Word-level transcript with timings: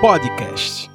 Podcast. 0.00 0.90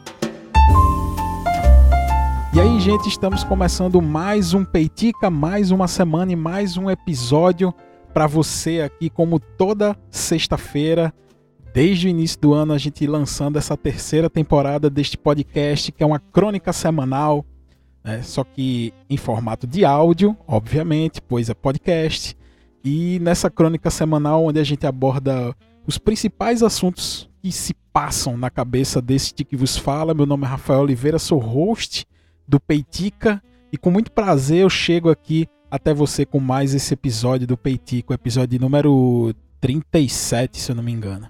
E 2.54 2.60
aí, 2.60 2.80
gente, 2.82 3.08
estamos 3.08 3.46
começando 3.46 4.02
mais 4.02 4.54
um 4.54 4.66
Peitica, 4.66 5.30
mais 5.30 5.72
uma 5.72 5.88
semana 5.88 6.34
e 6.34 6.36
mais 6.36 6.76
um 6.76 6.90
episódio 6.90 7.74
para 8.14 8.28
você 8.28 8.82
aqui, 8.82 9.10
como 9.10 9.40
toda 9.40 9.98
sexta-feira, 10.10 11.14
desde 11.74 12.08
o 12.08 12.10
início 12.10 12.42
do 12.42 12.54
ano, 12.54 12.74
a 12.74 12.78
gente 12.78 13.08
lançando 13.08 13.58
essa 13.58 13.78
terceira 13.78 14.30
temporada 14.30 14.90
deste 14.90 15.18
podcast, 15.18 15.90
que 15.92 16.04
é 16.04 16.06
uma 16.06 16.20
crônica 16.20 16.74
semanal, 16.74 17.46
né? 18.04 18.22
só 18.22 18.44
que 18.44 18.94
em 19.10 19.16
formato 19.16 19.66
de 19.66 19.86
áudio, 19.86 20.36
obviamente, 20.46 21.22
pois 21.22 21.50
é 21.50 21.54
podcast. 21.54 22.36
E 22.84 23.18
nessa 23.22 23.50
crônica 23.50 23.90
semanal, 23.90 24.44
onde 24.44 24.60
a 24.60 24.64
gente 24.66 24.86
aborda 24.86 25.56
os 25.88 25.98
principais 25.98 26.62
assuntos 26.62 27.31
que 27.42 27.52
se 27.52 27.74
passam 27.92 28.38
na 28.38 28.52
cabeça 28.52 29.02
deste 29.02 29.44
que 29.44 29.56
vos 29.56 29.76
fala. 29.76 30.14
Meu 30.14 30.28
nome 30.28 30.46
é 30.46 30.48
Rafael 30.48 30.82
Oliveira, 30.82 31.18
sou 31.18 31.40
host 31.40 32.06
do 32.48 32.60
Peitica 32.60 33.42
e 33.72 33.78
com 33.78 33.90
muito 33.90 34.12
prazer 34.12 34.60
eu 34.60 34.70
chego 34.70 35.10
aqui 35.10 35.48
até 35.70 35.94
você 35.94 36.24
com 36.24 36.40
mais 36.40 36.76
esse 36.76 36.94
episódio 36.94 37.48
do 37.48 37.58
Peitica, 37.58 38.12
o 38.12 38.14
episódio 38.14 38.60
número 38.60 39.34
37, 39.60 40.60
se 40.60 40.72
eu 40.72 40.76
não 40.76 40.84
me 40.84 40.92
engano. 40.92 41.28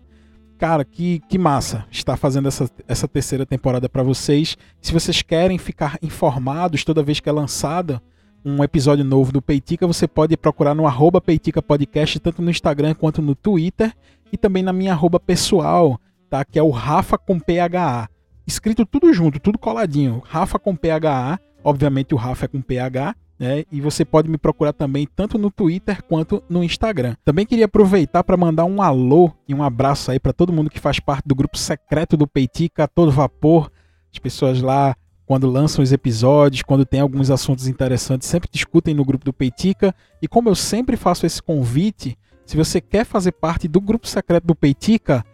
Cara, 0.57 0.83
que, 0.83 1.19
que 1.29 1.37
massa 1.37 1.85
estar 1.89 2.17
fazendo 2.17 2.47
essa, 2.47 2.69
essa 2.87 3.07
terceira 3.07 3.45
temporada 3.45 3.87
para 3.87 4.03
vocês. 4.03 4.57
Se 4.81 4.91
vocês 4.91 5.21
querem 5.21 5.57
ficar 5.57 5.97
informados 6.01 6.83
toda 6.83 7.01
vez 7.01 7.19
que 7.19 7.29
é 7.29 7.31
lançada 7.31 8.01
um 8.43 8.63
episódio 8.63 9.05
novo 9.05 9.31
do 9.31 9.41
Peitica, 9.41 9.87
você 9.87 10.07
pode 10.07 10.35
procurar 10.35 10.75
no 10.75 10.85
arroba 10.85 11.21
Peitica 11.21 11.61
Podcast, 11.61 12.19
tanto 12.19 12.41
no 12.41 12.49
Instagram 12.49 12.95
quanto 12.95 13.21
no 13.21 13.33
Twitter, 13.33 13.93
e 14.31 14.37
também 14.37 14.63
na 14.63 14.73
minha 14.73 14.93
arroba 14.93 15.19
pessoal, 15.19 15.99
tá? 16.31 16.45
Que 16.45 16.57
é 16.57 16.63
o 16.63 16.69
Rafa 16.69 17.17
com 17.17 17.37
PHA. 17.37 18.09
Escrito 18.47 18.85
tudo 18.85 19.13
junto, 19.13 19.39
tudo 19.39 19.59
coladinho. 19.59 20.23
Rafa 20.25 20.57
com 20.57 20.75
PHA, 20.75 21.37
obviamente 21.61 22.13
o 22.15 22.17
Rafa 22.17 22.45
é 22.45 22.47
com 22.47 22.61
PH, 22.61 23.13
né? 23.37 23.65
E 23.69 23.81
você 23.81 24.05
pode 24.05 24.29
me 24.29 24.37
procurar 24.37 24.71
também 24.71 25.05
tanto 25.13 25.37
no 25.37 25.51
Twitter 25.51 26.01
quanto 26.03 26.41
no 26.49 26.63
Instagram. 26.63 27.15
Também 27.25 27.45
queria 27.45 27.65
aproveitar 27.65 28.23
para 28.23 28.37
mandar 28.37 28.63
um 28.63 28.81
alô 28.81 29.31
e 29.45 29.53
um 29.53 29.61
abraço 29.61 30.09
aí 30.09 30.19
para 30.19 30.31
todo 30.31 30.53
mundo 30.53 30.69
que 30.69 30.79
faz 30.79 30.99
parte 30.99 31.27
do 31.27 31.35
grupo 31.35 31.57
secreto 31.57 32.15
do 32.15 32.25
Peitica, 32.25 32.87
todo 32.87 33.11
vapor. 33.11 33.69
As 34.11 34.17
pessoas 34.17 34.61
lá 34.61 34.95
quando 35.25 35.49
lançam 35.49 35.81
os 35.81 35.93
episódios, 35.93 36.61
quando 36.61 36.85
tem 36.85 36.99
alguns 36.99 37.31
assuntos 37.31 37.67
interessantes, 37.67 38.27
sempre 38.27 38.49
discutem 38.51 38.93
no 38.93 39.05
grupo 39.05 39.23
do 39.23 39.31
Peitica. 39.31 39.93
E 40.21 40.27
como 40.27 40.49
eu 40.49 40.55
sempre 40.55 40.97
faço 40.97 41.25
esse 41.25 41.41
convite, 41.41 42.17
se 42.45 42.57
você 42.57 42.81
quer 42.81 43.05
fazer 43.05 43.31
parte 43.31 43.65
do 43.65 43.79
grupo 43.79 44.07
secreto 44.07 44.45
do 44.45 44.53
Peitica, 44.53 45.25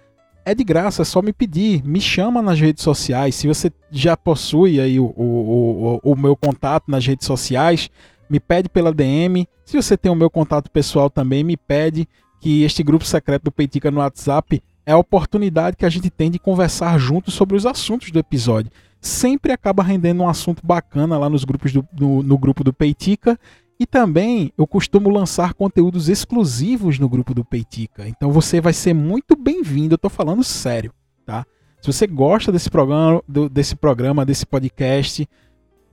é 0.47 0.55
de 0.55 0.63
graça, 0.63 1.01
é 1.01 1.05
só 1.05 1.21
me 1.21 1.33
pedir. 1.33 1.83
Me 1.85 1.99
chama 1.99 2.41
nas 2.41 2.59
redes 2.59 2.83
sociais. 2.83 3.35
Se 3.35 3.47
você 3.47 3.71
já 3.91 4.15
possui 4.15 4.79
aí 4.79 4.99
o, 4.99 5.05
o, 5.05 5.99
o, 6.03 6.11
o 6.13 6.15
meu 6.15 6.35
contato 6.35 6.85
nas 6.87 7.05
redes 7.05 7.27
sociais, 7.27 7.89
me 8.29 8.39
pede 8.39 8.69
pela 8.69 8.93
DM. 8.93 9.47
Se 9.65 9.75
você 9.75 9.97
tem 9.97 10.11
o 10.11 10.15
meu 10.15 10.29
contato 10.29 10.71
pessoal 10.71 11.09
também, 11.09 11.43
me 11.43 11.57
pede 11.57 12.07
que 12.39 12.63
este 12.63 12.81
grupo 12.81 13.03
secreto 13.03 13.43
do 13.43 13.51
Peitica 13.51 13.91
no 13.91 13.99
WhatsApp 13.99 14.63
é 14.85 14.93
a 14.93 14.97
oportunidade 14.97 15.75
que 15.75 15.85
a 15.85 15.89
gente 15.89 16.09
tem 16.09 16.31
de 16.31 16.39
conversar 16.39 16.97
juntos 16.97 17.33
sobre 17.33 17.57
os 17.57 17.65
assuntos 17.65 18.09
do 18.09 18.19
episódio 18.19 18.71
sempre 18.99 19.51
acaba 19.51 19.83
rendendo 19.83 20.23
um 20.23 20.29
assunto 20.29 20.65
bacana 20.65 21.17
lá 21.17 21.29
nos 21.29 21.43
grupos 21.43 21.71
do, 21.71 21.87
no, 21.97 22.23
no 22.23 22.37
grupo 22.37 22.63
do 22.63 22.73
Peitica. 22.73 23.39
E 23.79 23.85
também 23.85 24.51
eu 24.57 24.65
costumo 24.65 25.09
lançar 25.09 25.53
conteúdos 25.53 26.09
exclusivos 26.09 26.97
no 26.97 27.07
grupo 27.07 27.33
do 27.33 27.45
Peitica. 27.45 28.07
Então 28.07 28.31
você 28.31 28.59
vai 28.59 28.73
ser 28.73 28.93
muito 28.93 29.35
bem-vindo, 29.35 29.93
eu 29.93 29.97
tô 29.97 30.09
falando 30.09 30.43
sério, 30.43 30.91
tá? 31.25 31.45
Se 31.81 31.91
você 31.91 32.07
gosta 32.07 32.51
desse 32.51 32.69
programa, 32.69 33.21
do, 33.27 33.47
desse 33.47 33.75
programa, 33.75 34.25
desse 34.25 34.45
podcast, 34.45 35.27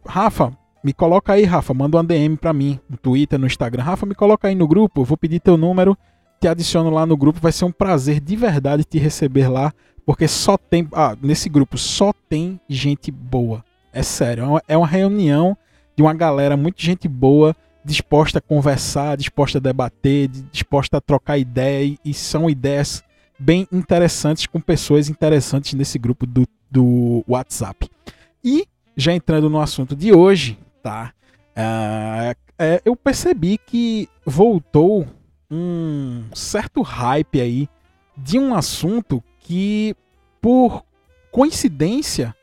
Rafa, 0.06 0.50
me 0.82 0.92
coloca 0.94 1.34
aí, 1.34 1.44
Rafa, 1.44 1.74
manda 1.74 1.98
uma 1.98 2.04
DM 2.04 2.36
para 2.36 2.52
mim 2.52 2.80
no 2.88 2.96
Twitter, 2.96 3.38
no 3.38 3.46
Instagram. 3.46 3.82
Rafa, 3.82 4.06
me 4.06 4.14
coloca 4.14 4.48
aí 4.48 4.54
no 4.54 4.66
grupo, 4.66 5.02
eu 5.02 5.04
vou 5.04 5.16
pedir 5.16 5.40
teu 5.40 5.58
número, 5.58 5.96
te 6.40 6.48
adiciono 6.48 6.90
lá 6.90 7.04
no 7.04 7.16
grupo, 7.16 7.38
vai 7.38 7.52
ser 7.52 7.66
um 7.66 7.72
prazer 7.72 8.18
de 8.18 8.34
verdade 8.34 8.82
te 8.84 8.98
receber 8.98 9.48
lá 9.48 9.72
porque 10.04 10.28
só 10.28 10.56
tem. 10.56 10.86
Ah, 10.92 11.16
nesse 11.20 11.48
grupo 11.48 11.78
só 11.78 12.12
tem 12.28 12.60
gente 12.68 13.10
boa. 13.10 13.64
É 13.92 14.02
sério. 14.02 14.44
É 14.44 14.46
uma, 14.46 14.62
é 14.68 14.86
reunião 14.86 15.56
de 15.96 16.02
uma 16.02 16.12
galera, 16.12 16.56
muito 16.56 16.82
gente 16.82 17.08
boa, 17.08 17.54
disposta 17.84 18.38
a 18.38 18.42
conversar, 18.42 19.16
disposta 19.16 19.58
a 19.58 19.60
debater, 19.60 20.28
disposta 20.50 20.96
a 20.96 21.00
trocar 21.00 21.38
ideia. 21.38 21.96
E, 22.04 22.14
são 22.14 22.48
ideias 22.48 23.02
bem 23.38 23.68
interessantes 23.70 24.46
com 24.46 24.60
pessoas 24.60 25.08
interessantes 25.08 25.74
nesse 25.74 25.98
grupo 25.98 26.26
do, 26.26 26.46
do 26.70 27.24
WhatsApp. 27.28 27.88
E 28.42 28.66
já 28.96 29.12
entrando 29.12 29.50
no 29.50 29.60
assunto 29.60 29.94
de 29.94 30.12
hoje, 30.12 30.58
tá? 30.82 31.12
É, 31.54 32.36
é, 32.58 32.82
eu 32.84 32.96
percebi 32.96 33.58
que 33.58 34.08
voltou 34.24 35.06
um 35.50 36.24
certo 36.34 36.82
hype 36.82 37.40
aí 37.40 37.68
de 38.16 38.38
um 38.38 38.54
assunto 38.54 39.22
que, 39.40 39.94
por 40.40 40.84
coincidência, 41.30 42.34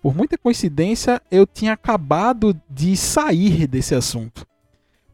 por 0.00 0.14
muita 0.14 0.38
coincidência, 0.38 1.20
eu 1.30 1.46
tinha 1.46 1.72
acabado 1.72 2.58
de 2.70 2.96
sair 2.96 3.66
desse 3.66 3.94
assunto. 3.94 4.46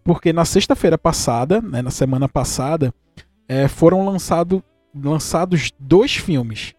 Porque 0.04 0.32
na 0.32 0.44
sexta-feira 0.44 0.98
passada, 0.98 1.60
né, 1.60 1.80
na 1.80 1.90
semana 1.90 2.28
passada, 2.28 2.92
é, 3.48 3.68
foram 3.68 4.04
lançado, 4.04 4.62
lançados 4.94 5.70
dois 5.78 6.16
filmes 6.16 6.74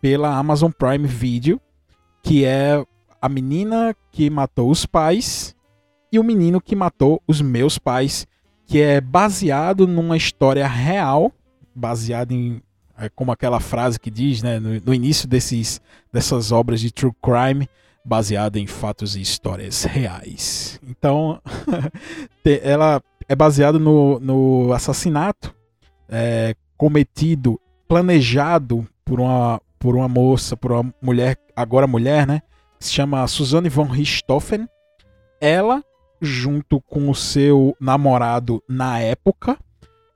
pela 0.00 0.36
Amazon 0.36 0.70
Prime 0.70 1.06
Video, 1.06 1.60
que 2.22 2.44
é 2.44 2.84
A 3.20 3.28
Menina 3.28 3.94
que 4.12 4.30
Matou 4.30 4.70
os 4.70 4.86
Pais 4.86 5.56
e 6.12 6.18
O 6.18 6.24
Menino 6.24 6.60
que 6.60 6.76
Matou 6.76 7.22
os 7.26 7.40
Meus 7.40 7.78
Pais, 7.78 8.26
que 8.66 8.80
é 8.80 9.00
baseado 9.00 9.86
numa 9.86 10.16
história 10.16 10.66
real, 10.66 11.32
baseado 11.74 12.32
em 12.32 12.62
é 13.00 13.08
como 13.08 13.30
aquela 13.30 13.60
frase 13.60 13.98
que 13.98 14.10
diz, 14.10 14.42
né, 14.42 14.58
no, 14.58 14.80
no 14.84 14.92
início 14.92 15.28
desses, 15.28 15.80
dessas 16.12 16.50
obras 16.50 16.80
de 16.80 16.90
true 16.90 17.12
crime, 17.22 17.68
baseada 18.08 18.58
em 18.58 18.66
fatos 18.66 19.14
e 19.14 19.20
histórias 19.20 19.84
reais. 19.84 20.80
Então, 20.88 21.40
ela 22.62 23.02
é 23.28 23.36
baseada 23.36 23.78
no, 23.78 24.18
no 24.18 24.72
assassinato 24.72 25.54
é, 26.08 26.54
cometido, 26.76 27.60
planejado 27.86 28.86
por 29.04 29.20
uma, 29.20 29.60
por 29.78 29.94
uma 29.94 30.08
moça, 30.08 30.56
por 30.56 30.72
uma 30.72 30.94
mulher, 31.02 31.36
agora 31.54 31.86
mulher, 31.86 32.26
né? 32.26 32.40
Se 32.80 32.92
chama 32.92 33.26
Suzanne 33.26 33.68
von 33.68 33.84
Richthofen. 33.84 34.66
Ela, 35.40 35.84
junto 36.20 36.80
com 36.80 37.10
o 37.10 37.14
seu 37.14 37.76
namorado 37.78 38.62
na 38.68 38.98
época, 38.98 39.58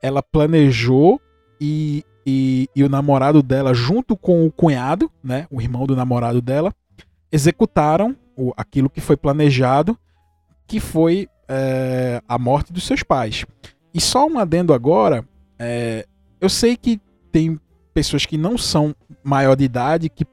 ela 0.01 0.23
planejou 0.23 1.21
e 1.61 2.05
e, 2.27 2.69
e 2.75 2.85
o 2.85 2.89
namorado 2.89 3.43
dela, 3.43 3.75
junto 3.75 4.17
com 4.17 4.47
o 4.47 4.53
cunhado, 4.53 5.11
né, 5.23 5.47
o 5.51 5.61
irmão 5.61 5.87
do 5.87 5.97
namorado 5.97 6.41
dela, 6.41 6.73
executaram 7.33 8.15
o, 8.37 8.53
aquilo 8.57 8.91
que 8.91 9.01
foi 9.01 9.17
planejado, 9.17 9.99
que 10.67 10.79
foi 10.79 11.29
é, 11.49 12.23
a 12.29 12.39
morte 12.39 12.73
dos 12.73 12.85
seus 12.85 13.03
pais. 13.03 13.45
E 13.93 14.01
só 14.01 14.27
um 14.27 14.39
adendo 14.39 14.73
agora, 14.73 15.25
é, 15.59 16.07
eu 16.41 16.49
sei 16.49 16.77
que 16.77 17.01
tem 17.33 17.59
pessoas 17.95 18.27
que 18.27 18.37
não 18.37 18.57
são 18.57 18.95
maior 19.25 19.57
de 19.57 19.65
idade 19.65 20.09
que 20.09 20.25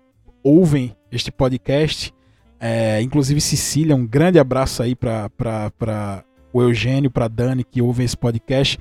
ouvem 0.43 0.95
este 1.11 1.31
podcast, 1.31 2.13
é, 2.59 3.01
inclusive 3.01 3.39
Cecília, 3.39 3.95
um 3.95 4.05
grande 4.05 4.37
abraço 4.37 4.83
aí 4.83 4.95
para 4.95 6.23
o 6.51 6.61
Eugênio, 6.61 7.09
para 7.09 7.27
Dani 7.27 7.63
que 7.63 7.81
ouvem 7.81 8.05
esse 8.05 8.17
podcast. 8.17 8.77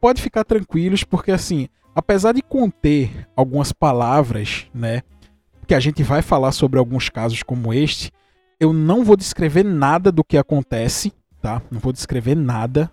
Pode 0.00 0.22
ficar 0.22 0.44
tranquilos, 0.44 1.04
porque 1.04 1.30
assim, 1.30 1.68
apesar 1.94 2.32
de 2.32 2.42
conter 2.42 3.28
algumas 3.36 3.72
palavras, 3.72 4.66
né, 4.72 5.02
que 5.68 5.74
a 5.74 5.80
gente 5.80 6.02
vai 6.02 6.22
falar 6.22 6.52
sobre 6.52 6.78
alguns 6.78 7.10
casos 7.10 7.42
como 7.42 7.74
este, 7.74 8.10
eu 8.58 8.72
não 8.72 9.04
vou 9.04 9.16
descrever 9.16 9.62
nada 9.62 10.10
do 10.10 10.24
que 10.24 10.38
acontece, 10.38 11.12
tá? 11.42 11.60
Não 11.70 11.78
vou 11.78 11.92
descrever 11.92 12.34
nada. 12.34 12.90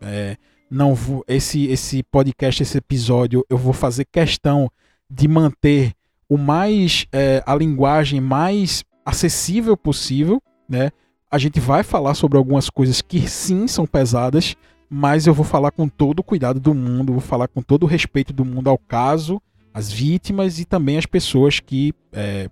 É, 0.00 0.36
não 0.70 0.94
vou, 0.94 1.24
esse 1.26 1.66
esse 1.66 2.02
podcast, 2.04 2.62
esse 2.62 2.78
episódio, 2.78 3.44
eu 3.50 3.58
vou 3.58 3.72
fazer 3.72 4.04
questão 4.04 4.70
de 5.10 5.26
manter 5.26 5.92
o 6.28 6.38
mais 6.38 7.06
é, 7.12 7.42
a 7.44 7.56
linguagem 7.56 8.20
mais 8.20 8.84
acessível 9.04 9.76
possível, 9.76 10.40
né? 10.68 10.92
A 11.28 11.38
gente 11.38 11.58
vai 11.58 11.82
falar 11.82 12.14
sobre 12.14 12.38
algumas 12.38 12.70
coisas 12.70 13.02
que 13.02 13.28
sim 13.28 13.66
são 13.66 13.84
pesadas, 13.84 14.54
mas 14.88 15.26
eu 15.26 15.34
vou 15.34 15.44
falar 15.44 15.72
com 15.72 15.88
todo 15.88 16.20
o 16.20 16.24
cuidado 16.24 16.60
do 16.60 16.72
mundo, 16.72 17.14
vou 17.14 17.20
falar 17.20 17.48
com 17.48 17.60
todo 17.60 17.82
o 17.82 17.86
respeito 17.86 18.32
do 18.32 18.44
mundo 18.44 18.70
ao 18.70 18.78
caso, 18.78 19.42
às 19.72 19.90
vítimas 19.90 20.58
e 20.58 20.64
também 20.64 20.98
às 20.98 21.06
pessoas 21.06 21.60
que 21.60 21.94
é, 22.12 22.48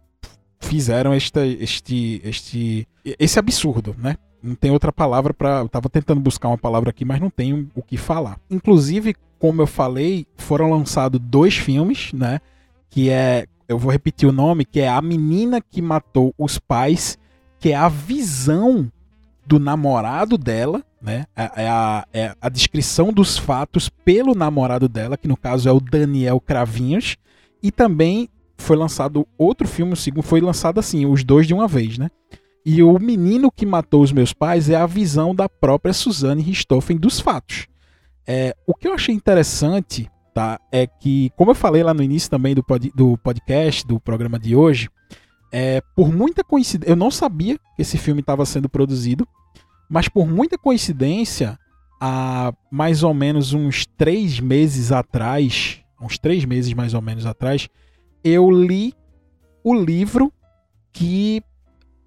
fizeram 0.60 1.12
esta, 1.12 1.46
este, 1.46 2.20
este, 2.24 2.88
esse 3.18 3.38
absurdo, 3.38 3.94
né? 3.98 4.16
Não 4.42 4.54
tem 4.54 4.70
outra 4.70 4.90
palavra 4.90 5.34
para. 5.34 5.60
Eu 5.60 5.68
tava 5.68 5.90
tentando 5.90 6.20
buscar 6.20 6.48
uma 6.48 6.56
palavra 6.56 6.90
aqui, 6.90 7.04
mas 7.04 7.20
não 7.20 7.28
tenho 7.28 7.68
o 7.74 7.82
que 7.82 7.98
falar. 7.98 8.38
Inclusive, 8.50 9.14
como 9.38 9.60
eu 9.60 9.66
falei, 9.66 10.26
foram 10.36 10.70
lançados 10.70 11.20
dois 11.22 11.56
filmes, 11.56 12.12
né? 12.14 12.40
Que 12.88 13.10
é 13.10 13.46
eu 13.68 13.78
vou 13.78 13.92
repetir 13.92 14.28
o 14.28 14.32
nome, 14.32 14.64
que 14.64 14.80
é 14.80 14.88
A 14.88 15.00
Menina 15.00 15.60
que 15.60 15.80
Matou 15.80 16.34
os 16.36 16.58
Pais, 16.58 17.16
que 17.60 17.70
é 17.70 17.76
a 17.76 17.88
visão 17.88 18.90
do 19.50 19.58
namorado 19.58 20.38
dela, 20.38 20.80
né? 21.02 21.26
É, 21.34 21.64
é, 21.64 21.68
a, 21.68 22.06
é 22.12 22.34
a 22.40 22.48
descrição 22.48 23.12
dos 23.12 23.36
fatos 23.36 23.88
pelo 23.88 24.32
namorado 24.32 24.88
dela, 24.88 25.16
que 25.16 25.26
no 25.26 25.36
caso 25.36 25.68
é 25.68 25.72
o 25.72 25.80
Daniel 25.80 26.40
Cravinhos, 26.40 27.16
e 27.60 27.72
também 27.72 28.28
foi 28.56 28.76
lançado 28.76 29.26
outro 29.36 29.66
filme, 29.66 29.92
o 29.92 29.96
segundo 29.96 30.22
foi 30.22 30.40
lançado 30.40 30.78
assim, 30.78 31.04
os 31.04 31.24
dois 31.24 31.48
de 31.48 31.54
uma 31.54 31.66
vez, 31.66 31.98
né? 31.98 32.12
E 32.64 32.80
o 32.80 32.96
menino 33.00 33.50
que 33.50 33.66
matou 33.66 34.02
os 34.02 34.12
meus 34.12 34.32
pais 34.32 34.70
é 34.70 34.76
a 34.76 34.86
visão 34.86 35.34
da 35.34 35.48
própria 35.48 35.92
Suzanne 35.92 36.42
Richthofen 36.42 36.96
dos 36.96 37.18
fatos. 37.18 37.66
É, 38.24 38.54
o 38.64 38.72
que 38.72 38.86
eu 38.86 38.94
achei 38.94 39.12
interessante, 39.12 40.08
tá, 40.32 40.60
é 40.70 40.86
que, 40.86 41.32
como 41.36 41.50
eu 41.50 41.56
falei 41.56 41.82
lá 41.82 41.92
no 41.92 42.04
início 42.04 42.30
também 42.30 42.54
do, 42.54 42.62
pod, 42.62 42.92
do 42.94 43.18
podcast, 43.18 43.84
do 43.84 43.98
programa 43.98 44.38
de 44.38 44.54
hoje, 44.54 44.88
é, 45.50 45.82
por 45.96 46.12
muita 46.12 46.44
coincidência, 46.44 46.92
eu 46.92 46.94
não 46.94 47.10
sabia 47.10 47.58
que 47.58 47.82
esse 47.82 47.98
filme 47.98 48.20
estava 48.20 48.46
sendo 48.46 48.68
produzido, 48.68 49.26
mas 49.90 50.08
por 50.08 50.28
muita 50.28 50.56
coincidência, 50.56 51.58
há 52.00 52.54
mais 52.70 53.02
ou 53.02 53.12
menos 53.12 53.52
uns 53.52 53.84
três 53.84 54.38
meses 54.38 54.92
atrás, 54.92 55.80
uns 56.00 56.16
três 56.16 56.44
meses 56.44 56.72
mais 56.72 56.94
ou 56.94 57.02
menos 57.02 57.26
atrás, 57.26 57.68
eu 58.22 58.48
li 58.48 58.94
o 59.64 59.74
livro 59.74 60.32
que 60.92 61.42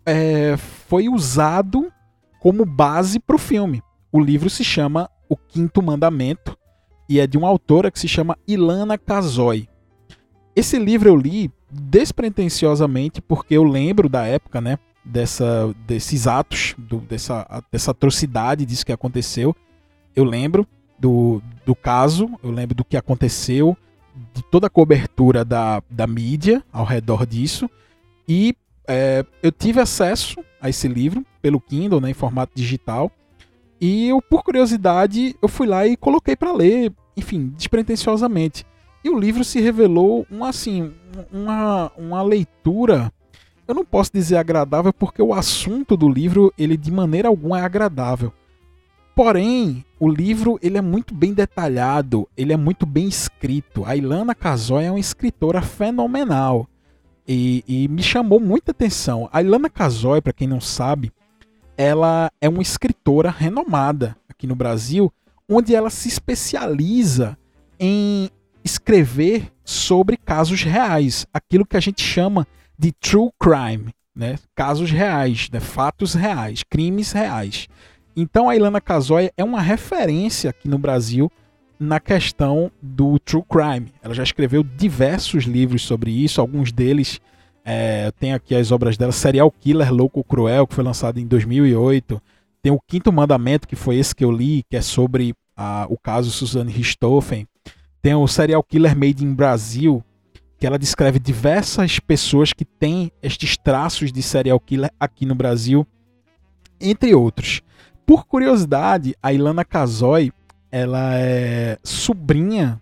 é, 0.06 0.56
foi 0.56 1.10
usado 1.10 1.92
como 2.40 2.66
base 2.66 3.20
para 3.20 3.36
o 3.36 3.40
filme. 3.40 3.82
O 4.12 4.20
livro 4.20 4.50
se 4.50 4.64
chama 4.64 5.10
O 5.30 5.36
Quinto 5.36 5.84
Mandamento 5.84 6.58
e 7.10 7.20
é 7.20 7.28
de 7.28 7.38
uma 7.38 7.50
autora 7.50 7.92
que 7.92 8.00
se 8.00 8.08
chama 8.08 8.38
Ilana 8.48 8.98
Kazoy. 8.98 9.68
Esse 10.56 10.80
livro 10.80 11.10
eu 11.10 11.18
li 11.18 11.52
despretensiosamente 11.70 13.22
porque 13.22 13.56
eu 13.56 13.64
lembro 13.64 14.08
da 14.08 14.26
época, 14.26 14.62
né, 14.62 14.78
dessa, 15.04 15.74
desses 15.86 16.28
atos, 16.28 16.76
do, 16.78 17.00
dessa, 17.00 17.64
dessa 17.72 17.92
atrocidade 17.92 18.66
disso 18.66 18.86
que 18.86 18.92
aconteceu. 18.92 19.56
Eu 20.16 20.24
lembro 20.24 20.68
do, 20.98 21.42
do 21.66 21.76
caso, 21.76 22.30
eu 22.44 22.52
lembro 22.52 22.76
do 22.76 22.86
que 22.86 22.96
aconteceu, 22.96 23.78
de 24.34 24.44
toda 24.44 24.68
a 24.68 24.70
cobertura 24.70 25.44
da, 25.44 25.82
da 25.90 26.08
mídia 26.08 26.64
ao 26.72 26.86
redor 26.86 27.26
disso. 27.26 27.70
E 28.28 28.56
é, 28.88 29.26
eu 29.42 29.52
tive 29.52 29.80
acesso 29.80 30.44
a 30.62 30.70
esse 30.70 30.88
livro 30.88 31.26
pelo 31.42 31.60
Kindle, 31.60 32.00
né, 32.00 32.10
em 32.10 32.14
formato 32.14 32.54
digital. 32.56 33.12
E 33.82 34.08
eu, 34.08 34.22
por 34.22 34.44
curiosidade, 34.44 35.36
eu 35.42 35.50
fui 35.50 35.68
lá 35.68 35.86
e 35.86 35.98
coloquei 35.98 36.36
para 36.36 36.54
ler, 36.54 36.94
enfim, 37.18 37.52
despretensiosamente. 37.58 38.66
E 39.04 39.10
o 39.10 39.20
livro 39.20 39.44
se 39.44 39.60
revelou 39.60 40.26
um, 40.32 40.46
assim, 40.46 40.94
uma, 41.32 41.92
uma 41.98 42.22
leitura. 42.22 43.12
Eu 43.68 43.74
não 43.74 43.86
posso 43.86 44.12
dizer 44.14 44.38
agradável 44.38 44.92
porque 44.92 45.22
o 45.22 45.34
assunto 45.34 45.96
do 45.96 46.10
livro, 46.10 46.54
ele 46.58 46.76
de 46.76 46.92
maneira 46.92 47.30
alguma 47.30 47.60
é 47.60 47.64
agradável. 47.64 48.34
Porém, 49.16 49.86
o 50.00 50.10
livro 50.10 50.60
ele 50.62 50.78
é 50.78 50.82
muito 50.82 51.14
bem 51.14 51.34
detalhado, 51.34 52.28
ele 52.36 52.52
é 52.52 52.58
muito 52.58 52.86
bem 52.86 53.08
escrito. 53.08 53.86
A 53.86 53.96
Ilana 53.96 54.36
Casoy 54.36 54.86
é 54.86 54.92
uma 54.92 55.00
escritora 55.00 55.62
fenomenal 55.62 56.68
e, 57.28 57.64
e 57.68 57.88
me 57.88 58.04
chamou 58.04 58.40
muita 58.40 58.72
atenção. 58.72 59.30
A 59.32 59.42
Ilana 59.42 59.70
Casoy, 59.70 60.20
para 60.20 60.34
quem 60.34 60.48
não 60.48 60.60
sabe, 60.60 61.12
ela 61.78 62.32
é 62.42 62.50
uma 62.50 62.62
escritora 62.62 63.30
renomada 63.30 64.18
aqui 64.28 64.46
no 64.46 64.56
Brasil, 64.56 65.12
onde 65.48 65.74
ela 65.74 65.90
se 65.90 66.08
especializa 66.08 67.38
em 67.80 68.30
escrever 68.64 69.52
sobre 69.64 70.18
casos 70.18 70.64
reais, 70.64 71.26
aquilo 71.34 71.66
que 71.66 71.78
a 71.78 71.82
gente 71.82 72.02
chama 72.02 72.48
de 72.84 72.92
true 72.92 73.30
crime, 73.40 73.94
né? 74.14 74.36
Casos 74.54 74.92
reais, 74.92 75.48
né? 75.50 75.62
fatos 75.62 76.14
reais, 76.14 76.64
crimes 76.70 77.14
reais. 77.14 77.70
Então 78.14 78.50
a 78.50 78.58
Ilana 78.58 78.82
Casoy 78.82 79.32
é 79.38 79.44
uma 79.44 79.62
referência 79.62 80.50
aqui 80.50 80.68
no 80.68 80.78
Brasil 80.78 81.32
na 81.80 82.02
questão 82.02 82.70
do 82.82 83.18
true 83.20 83.44
crime. 83.50 83.94
Ela 84.02 84.14
já 84.14 84.22
escreveu 84.22 84.64
diversos 84.64 85.46
livros 85.46 85.84
sobre 85.84 86.12
isso, 86.12 86.42
alguns 86.42 86.74
deles 86.74 87.22
é, 87.64 88.12
aqui 88.36 88.54
as 88.54 88.70
obras 88.70 88.98
dela, 88.98 89.14
Serial 89.14 89.50
Killer 89.50 89.94
Louco 89.94 90.22
Cruel, 90.22 90.68
que 90.68 90.76
foi 90.76 90.84
lançado 90.84 91.22
em 91.22 91.26
2008. 91.26 92.22
Tem 92.62 92.70
o 92.70 92.82
Quinto 92.86 93.14
Mandamento, 93.14 93.66
que 93.66 93.78
foi 93.78 93.96
esse 93.96 94.14
que 94.14 94.26
eu 94.26 94.32
li, 94.32 94.62
que 94.70 94.76
é 94.76 94.82
sobre 94.82 95.34
a, 95.56 95.88
o 95.90 95.98
caso 95.98 96.32
Suzanne 96.32 96.70
Richthofen. 96.70 97.48
Tem 98.02 98.14
o 98.14 98.28
Serial 98.28 98.62
Killer 98.62 98.94
Made 98.94 99.24
in 99.24 99.34
Brasil, 99.34 100.04
que 100.64 100.68
ela 100.68 100.80
descreve 100.80 101.20
diversas 101.20 102.00
pessoas 102.00 102.54
que 102.54 102.64
têm 102.64 103.12
estes 103.22 103.58
traços 103.58 104.14
de 104.14 104.24
serial 104.24 104.58
killer 104.62 104.90
aqui 104.98 105.26
no 105.26 105.36
Brasil, 105.36 105.86
entre 106.80 107.14
outros. 107.14 107.62
Por 108.06 108.26
curiosidade, 108.26 109.14
a 109.22 109.34
Ilana 109.34 109.66
Casoy, 109.66 110.32
ela 110.72 111.16
é 111.16 111.78
sobrinha 111.84 112.82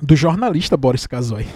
do 0.00 0.14
jornalista 0.14 0.76
Boris 0.76 1.04
Casoy. 1.04 1.48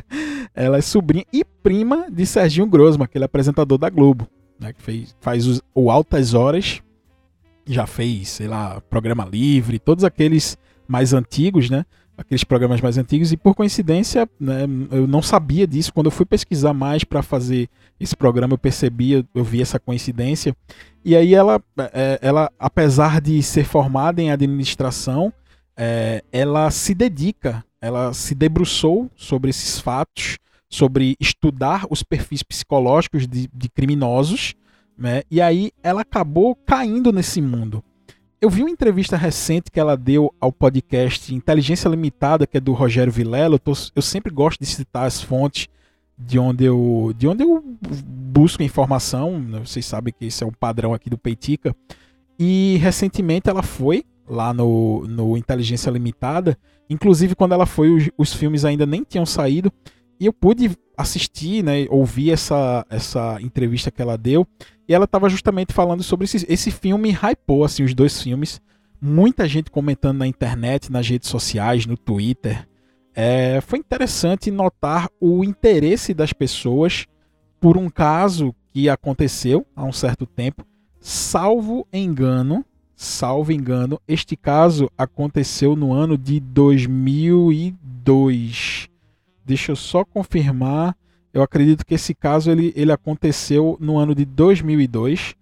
ela 0.56 0.78
é 0.78 0.80
sobrinha 0.80 1.26
e 1.30 1.44
prima 1.44 2.10
de 2.10 2.24
Serginho 2.24 2.66
Grosma, 2.66 3.04
aquele 3.04 3.26
apresentador 3.26 3.76
da 3.76 3.90
Globo, 3.90 4.26
né, 4.58 4.72
que 4.72 4.80
fez, 4.80 5.14
faz 5.20 5.60
o 5.74 5.90
Altas 5.90 6.32
Horas, 6.32 6.82
já 7.66 7.86
fez, 7.86 8.30
sei 8.30 8.48
lá, 8.48 8.80
Programa 8.88 9.28
Livre, 9.30 9.78
todos 9.78 10.02
aqueles 10.02 10.56
mais 10.88 11.12
antigos, 11.12 11.68
né? 11.68 11.84
Aqueles 12.16 12.44
programas 12.44 12.80
mais 12.80 12.96
antigos, 12.96 13.32
e 13.32 13.36
por 13.36 13.54
coincidência, 13.54 14.28
né, 14.38 14.62
eu 14.92 15.06
não 15.06 15.20
sabia 15.20 15.66
disso. 15.66 15.92
Quando 15.92 16.06
eu 16.06 16.12
fui 16.12 16.24
pesquisar 16.24 16.72
mais 16.72 17.02
para 17.02 17.22
fazer 17.22 17.68
esse 17.98 18.16
programa, 18.16 18.54
eu 18.54 18.58
percebi, 18.58 19.12
eu, 19.12 19.24
eu 19.34 19.42
vi 19.42 19.60
essa 19.60 19.80
coincidência. 19.80 20.54
E 21.04 21.16
aí 21.16 21.34
ela, 21.34 21.60
é, 21.92 22.18
ela 22.22 22.50
apesar 22.58 23.20
de 23.20 23.42
ser 23.42 23.64
formada 23.64 24.22
em 24.22 24.30
administração, 24.30 25.32
é, 25.76 26.22
ela 26.32 26.70
se 26.70 26.94
dedica, 26.94 27.64
ela 27.80 28.12
se 28.12 28.34
debruçou 28.34 29.10
sobre 29.16 29.50
esses 29.50 29.80
fatos, 29.80 30.38
sobre 30.70 31.16
estudar 31.20 31.84
os 31.90 32.02
perfis 32.02 32.42
psicológicos 32.42 33.26
de, 33.26 33.48
de 33.52 33.68
criminosos, 33.68 34.54
né? 34.96 35.22
e 35.30 35.40
aí 35.40 35.72
ela 35.82 36.02
acabou 36.02 36.54
caindo 36.54 37.12
nesse 37.12 37.40
mundo. 37.42 37.82
Eu 38.44 38.50
vi 38.50 38.60
uma 38.60 38.70
entrevista 38.70 39.16
recente 39.16 39.70
que 39.70 39.80
ela 39.80 39.96
deu 39.96 40.30
ao 40.38 40.52
podcast 40.52 41.34
Inteligência 41.34 41.88
Limitada, 41.88 42.46
que 42.46 42.58
é 42.58 42.60
do 42.60 42.74
Rogério 42.74 43.10
Vilela. 43.10 43.54
Eu, 43.54 43.74
eu 43.96 44.02
sempre 44.02 44.30
gosto 44.30 44.60
de 44.60 44.66
citar 44.66 45.06
as 45.06 45.18
fontes 45.18 45.66
de 46.18 46.38
onde 46.38 46.62
eu, 46.62 47.14
de 47.16 47.26
onde 47.26 47.42
eu 47.42 47.64
busco 48.06 48.62
informação. 48.62 49.42
Vocês 49.64 49.86
sabem 49.86 50.12
que 50.12 50.26
esse 50.26 50.44
é 50.44 50.46
um 50.46 50.52
padrão 50.52 50.92
aqui 50.92 51.08
do 51.08 51.16
Peitica. 51.16 51.74
E 52.38 52.76
recentemente 52.82 53.48
ela 53.48 53.62
foi 53.62 54.04
lá 54.28 54.52
no, 54.52 55.06
no 55.08 55.38
Inteligência 55.38 55.90
Limitada. 55.90 56.54
Inclusive, 56.90 57.34
quando 57.34 57.52
ela 57.52 57.64
foi, 57.64 57.88
os, 57.88 58.10
os 58.18 58.34
filmes 58.34 58.66
ainda 58.66 58.84
nem 58.84 59.04
tinham 59.04 59.24
saído. 59.24 59.72
E 60.18 60.26
eu 60.26 60.32
pude 60.32 60.76
assistir, 60.96 61.62
né, 61.62 61.86
ouvir 61.90 62.30
essa, 62.30 62.86
essa 62.88 63.38
entrevista 63.40 63.90
que 63.90 64.00
ela 64.00 64.16
deu. 64.16 64.46
E 64.88 64.94
ela 64.94 65.04
estava 65.04 65.28
justamente 65.28 65.72
falando 65.72 66.02
sobre 66.02 66.24
esse, 66.24 66.46
esse 66.48 66.70
filme 66.70 67.10
hypou, 67.10 67.64
assim, 67.64 67.82
os 67.82 67.94
dois 67.94 68.22
filmes. 68.22 68.60
Muita 69.00 69.48
gente 69.48 69.70
comentando 69.70 70.18
na 70.18 70.26
internet, 70.26 70.90
nas 70.90 71.08
redes 71.08 71.28
sociais, 71.28 71.86
no 71.86 71.96
Twitter. 71.96 72.66
É, 73.14 73.60
foi 73.60 73.78
interessante 73.78 74.50
notar 74.50 75.08
o 75.20 75.44
interesse 75.44 76.12
das 76.12 76.32
pessoas 76.32 77.06
por 77.60 77.76
um 77.76 77.88
caso 77.88 78.52
que 78.72 78.88
aconteceu 78.88 79.64
há 79.74 79.84
um 79.84 79.92
certo 79.92 80.26
tempo. 80.26 80.64
Salvo 81.00 81.86
engano, 81.92 82.64
salvo 82.96 83.52
engano, 83.52 84.00
este 84.08 84.36
caso 84.36 84.90
aconteceu 84.96 85.76
no 85.76 85.92
ano 85.92 86.18
de 86.18 86.40
2002. 86.40 88.93
Deixa 89.44 89.72
eu 89.72 89.76
só 89.76 90.04
confirmar. 90.04 90.96
Eu 91.32 91.42
acredito 91.42 91.84
que 91.84 91.94
esse 91.94 92.14
caso 92.14 92.50
ele, 92.50 92.72
ele 92.76 92.92
aconteceu 92.92 93.76
no 93.80 93.98
ano 93.98 94.14
de 94.14 94.24
2002, 94.24 95.34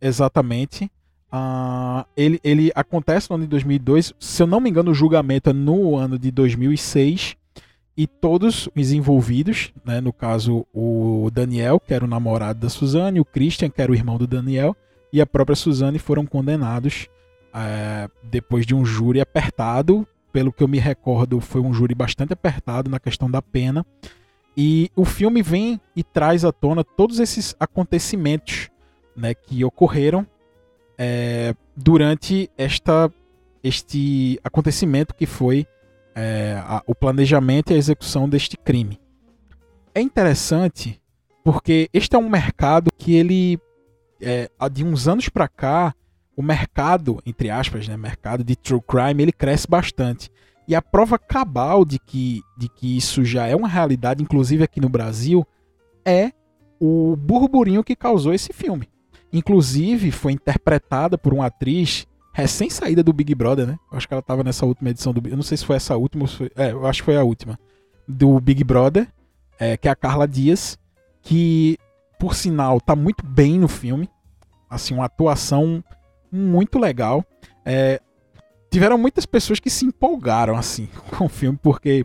exatamente. 0.00 0.90
Uh, 1.32 2.06
ele, 2.16 2.40
ele 2.44 2.72
acontece 2.74 3.28
no 3.28 3.36
ano 3.36 3.44
de 3.44 3.50
2002. 3.50 4.14
Se 4.18 4.42
eu 4.42 4.46
não 4.46 4.60
me 4.60 4.70
engano, 4.70 4.90
o 4.90 4.94
julgamento 4.94 5.50
é 5.50 5.52
no 5.52 5.96
ano 5.96 6.18
de 6.18 6.30
2006. 6.30 7.36
E 7.96 8.06
todos 8.06 8.68
os 8.74 8.92
envolvidos, 8.92 9.72
né, 9.84 10.00
no 10.00 10.12
caso 10.12 10.66
o 10.74 11.30
Daniel, 11.32 11.78
que 11.78 11.94
era 11.94 12.04
o 12.04 12.08
namorado 12.08 12.58
da 12.58 12.68
Suzane, 12.68 13.20
o 13.20 13.24
Christian, 13.24 13.70
que 13.70 13.80
era 13.80 13.92
o 13.92 13.94
irmão 13.94 14.18
do 14.18 14.26
Daniel, 14.26 14.76
e 15.12 15.20
a 15.20 15.26
própria 15.26 15.54
Suzane 15.54 16.00
foram 16.00 16.26
condenados 16.26 17.08
é, 17.54 18.10
depois 18.20 18.66
de 18.66 18.74
um 18.74 18.84
júri 18.84 19.20
apertado. 19.20 20.06
Pelo 20.34 20.52
que 20.52 20.64
eu 20.64 20.66
me 20.66 20.80
recordo, 20.80 21.40
foi 21.40 21.60
um 21.60 21.72
júri 21.72 21.94
bastante 21.94 22.32
apertado 22.32 22.90
na 22.90 22.98
questão 22.98 23.30
da 23.30 23.40
pena. 23.40 23.86
E 24.56 24.90
o 24.96 25.04
filme 25.04 25.40
vem 25.42 25.80
e 25.94 26.02
traz 26.02 26.44
à 26.44 26.50
tona 26.50 26.82
todos 26.82 27.20
esses 27.20 27.54
acontecimentos 27.60 28.68
né, 29.16 29.32
que 29.32 29.64
ocorreram 29.64 30.26
é, 30.98 31.54
durante 31.76 32.50
esta, 32.58 33.08
este 33.62 34.40
acontecimento 34.42 35.14
que 35.14 35.24
foi 35.24 35.68
é, 36.16 36.60
a, 36.66 36.82
o 36.84 36.96
planejamento 36.96 37.70
e 37.70 37.74
a 37.74 37.78
execução 37.78 38.28
deste 38.28 38.56
crime. 38.56 38.98
é 39.94 40.00
interessante 40.00 41.00
porque 41.44 41.88
este 41.92 42.16
é 42.16 42.18
um 42.18 42.28
mercado 42.28 42.90
que 42.98 43.14
ele, 43.14 43.56
é, 44.20 44.50
de 44.72 44.82
uns 44.82 45.06
anos 45.06 45.28
para 45.28 45.46
cá, 45.46 45.94
o 46.36 46.42
mercado, 46.42 47.20
entre 47.24 47.50
aspas, 47.50 47.86
né, 47.86 47.96
mercado 47.96 48.42
de 48.42 48.56
true 48.56 48.80
crime, 48.80 49.22
ele 49.22 49.32
cresce 49.32 49.66
bastante. 49.68 50.30
E 50.66 50.74
a 50.74 50.82
prova 50.82 51.18
cabal 51.18 51.84
de 51.84 51.98
que, 51.98 52.42
de 52.56 52.68
que 52.68 52.96
isso 52.96 53.24
já 53.24 53.46
é 53.46 53.54
uma 53.54 53.68
realidade, 53.68 54.22
inclusive 54.22 54.64
aqui 54.64 54.80
no 54.80 54.88
Brasil, 54.88 55.46
é 56.04 56.32
o 56.80 57.16
burburinho 57.16 57.84
que 57.84 57.94
causou 57.94 58.32
esse 58.32 58.52
filme. 58.52 58.88
Inclusive, 59.32 60.10
foi 60.10 60.32
interpretada 60.32 61.18
por 61.18 61.34
uma 61.34 61.46
atriz 61.46 62.06
recém-saída 62.32 63.02
do 63.02 63.12
Big 63.12 63.34
Brother, 63.34 63.66
né? 63.66 63.78
Acho 63.92 64.08
que 64.08 64.14
ela 64.14 64.20
estava 64.20 64.42
nessa 64.42 64.64
última 64.64 64.90
edição 64.90 65.12
do 65.12 65.28
Eu 65.28 65.36
não 65.36 65.42
sei 65.42 65.56
se 65.56 65.64
foi 65.64 65.76
essa 65.76 65.96
última. 65.96 66.26
Foi, 66.26 66.50
é, 66.56 66.72
eu 66.72 66.86
acho 66.86 67.02
que 67.02 67.06
foi 67.06 67.16
a 67.16 67.22
última. 67.22 67.58
Do 68.08 68.40
Big 68.40 68.64
Brother, 68.64 69.08
é, 69.58 69.76
que 69.76 69.88
é 69.88 69.90
a 69.90 69.96
Carla 69.96 70.26
Dias, 70.26 70.78
que, 71.22 71.78
por 72.18 72.34
sinal, 72.34 72.80
tá 72.80 72.96
muito 72.96 73.24
bem 73.24 73.58
no 73.58 73.68
filme. 73.68 74.08
Assim, 74.68 74.94
uma 74.94 75.04
atuação 75.04 75.82
muito 76.34 76.78
legal. 76.78 77.24
É, 77.64 78.00
tiveram 78.70 78.98
muitas 78.98 79.24
pessoas 79.24 79.60
que 79.60 79.70
se 79.70 79.84
empolgaram, 79.84 80.56
assim, 80.56 80.88
com 81.16 81.26
o 81.26 81.28
filme, 81.28 81.58
porque 81.62 82.04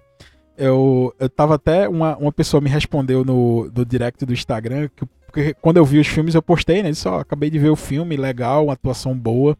eu, 0.57 1.13
eu 1.19 1.29
tava 1.29 1.55
até. 1.55 1.89
Uma, 1.89 2.15
uma 2.17 2.31
pessoa 2.31 2.61
me 2.61 2.69
respondeu 2.69 3.25
no, 3.25 3.71
no 3.73 3.85
direct 3.85 4.25
do 4.25 4.33
Instagram, 4.33 4.89
que, 4.95 5.05
porque 5.25 5.53
quando 5.55 5.77
eu 5.77 5.85
vi 5.85 5.99
os 5.99 6.07
filmes 6.07 6.35
eu 6.35 6.41
postei, 6.41 6.83
né? 6.83 6.91
Disse, 6.91 7.07
ó, 7.07 7.19
acabei 7.19 7.49
de 7.49 7.59
ver 7.59 7.69
o 7.69 7.75
filme, 7.75 8.15
legal, 8.15 8.65
uma 8.65 8.73
atuação 8.73 9.17
boa, 9.17 9.57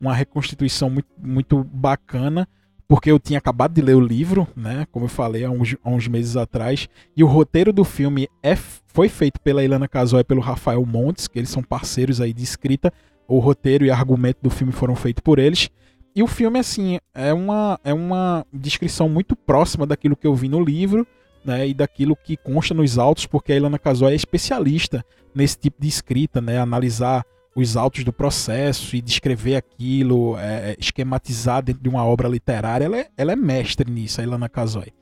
uma 0.00 0.14
reconstituição 0.14 0.90
muito, 0.90 1.08
muito 1.18 1.64
bacana 1.64 2.48
porque 2.88 3.10
eu 3.10 3.18
tinha 3.18 3.38
acabado 3.38 3.74
de 3.74 3.82
ler 3.82 3.94
o 3.94 4.00
livro, 4.00 4.48
né? 4.56 4.86
Como 4.90 5.04
eu 5.04 5.10
falei 5.10 5.44
há 5.44 5.50
uns, 5.50 5.76
há 5.84 5.90
uns 5.90 6.08
meses 6.08 6.38
atrás, 6.38 6.88
e 7.14 7.22
o 7.22 7.26
roteiro 7.26 7.70
do 7.70 7.84
filme 7.84 8.26
é, 8.42 8.56
foi 8.56 9.10
feito 9.10 9.38
pela 9.40 9.62
Ilana 9.62 9.86
Casoy 9.86 10.22
e 10.22 10.24
pelo 10.24 10.40
Rafael 10.40 10.84
Montes, 10.86 11.28
que 11.28 11.38
eles 11.38 11.50
são 11.50 11.62
parceiros 11.62 12.18
aí 12.18 12.32
de 12.32 12.42
escrita. 12.42 12.90
O 13.28 13.38
roteiro 13.38 13.84
e 13.84 13.90
argumento 13.90 14.38
do 14.42 14.50
filme 14.50 14.72
foram 14.72 14.96
feitos 14.96 15.20
por 15.22 15.38
eles. 15.38 15.68
E 16.16 16.22
o 16.22 16.26
filme, 16.26 16.58
assim, 16.58 16.98
é 17.14 17.32
uma, 17.32 17.78
é 17.84 17.94
uma 17.94 18.44
descrição 18.52 19.08
muito 19.08 19.36
próxima 19.36 19.86
daquilo 19.86 20.16
que 20.16 20.26
eu 20.26 20.34
vi 20.34 20.48
no 20.48 20.64
livro, 20.64 21.06
né? 21.44 21.68
E 21.68 21.74
daquilo 21.74 22.16
que 22.16 22.36
consta 22.36 22.74
nos 22.74 22.98
autos, 22.98 23.26
porque 23.26 23.52
a 23.52 23.56
Ilana 23.56 23.78
Casoy 23.78 24.12
é 24.12 24.16
especialista 24.16 25.04
nesse 25.34 25.58
tipo 25.58 25.80
de 25.80 25.86
escrita, 25.86 26.40
né? 26.40 26.58
Analisar 26.58 27.24
os 27.54 27.76
autos 27.76 28.04
do 28.04 28.12
processo 28.12 28.94
e 28.96 29.00
descrever 29.00 29.56
aquilo, 29.56 30.38
é, 30.38 30.70
é, 30.70 30.76
esquematizar 30.78 31.62
dentro 31.62 31.82
de 31.82 31.88
uma 31.88 32.04
obra 32.04 32.28
literária, 32.28 32.84
ela 32.84 32.98
é, 32.98 33.08
ela 33.16 33.32
é 33.32 33.36
mestre 33.36 33.90
nisso, 33.90 34.20
a 34.20 34.24
Ilana 34.24 34.48
Casoy. 34.48 34.92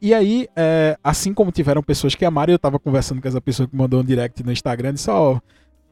E 0.00 0.14
aí, 0.14 0.46
é, 0.54 0.96
assim 1.02 1.34
como 1.34 1.50
tiveram 1.50 1.82
pessoas 1.82 2.14
que 2.14 2.24
amaram, 2.24 2.52
eu 2.52 2.56
estava 2.56 2.78
conversando 2.78 3.20
com 3.20 3.26
essa 3.26 3.40
pessoa 3.40 3.68
que 3.68 3.74
mandou 3.74 4.00
um 4.00 4.04
direct 4.04 4.44
no 4.44 4.52
Instagram, 4.52 4.94
disse, 4.94 5.10
ó, 5.10 5.34
oh, 5.34 5.40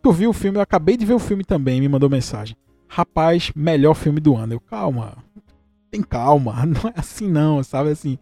tu 0.07 0.13
viu 0.13 0.31
o 0.31 0.33
filme, 0.33 0.57
eu 0.57 0.63
acabei 0.63 0.97
de 0.97 1.05
ver 1.05 1.15
o 1.15 1.19
filme 1.19 1.43
também, 1.43 1.81
me 1.81 1.89
mandou 1.89 2.09
mensagem. 2.09 2.57
Rapaz, 2.87 3.51
melhor 3.57 3.93
filme 3.95 4.21
do 4.21 4.37
ano. 4.37 4.53
Eu, 4.53 4.61
calma, 4.61 5.17
tem 5.91 6.01
calma, 6.01 6.63
não 6.65 6.89
é 6.89 6.93
assim 6.95 7.29
não, 7.29 7.61
sabe 7.65 7.91
assim. 7.91 8.17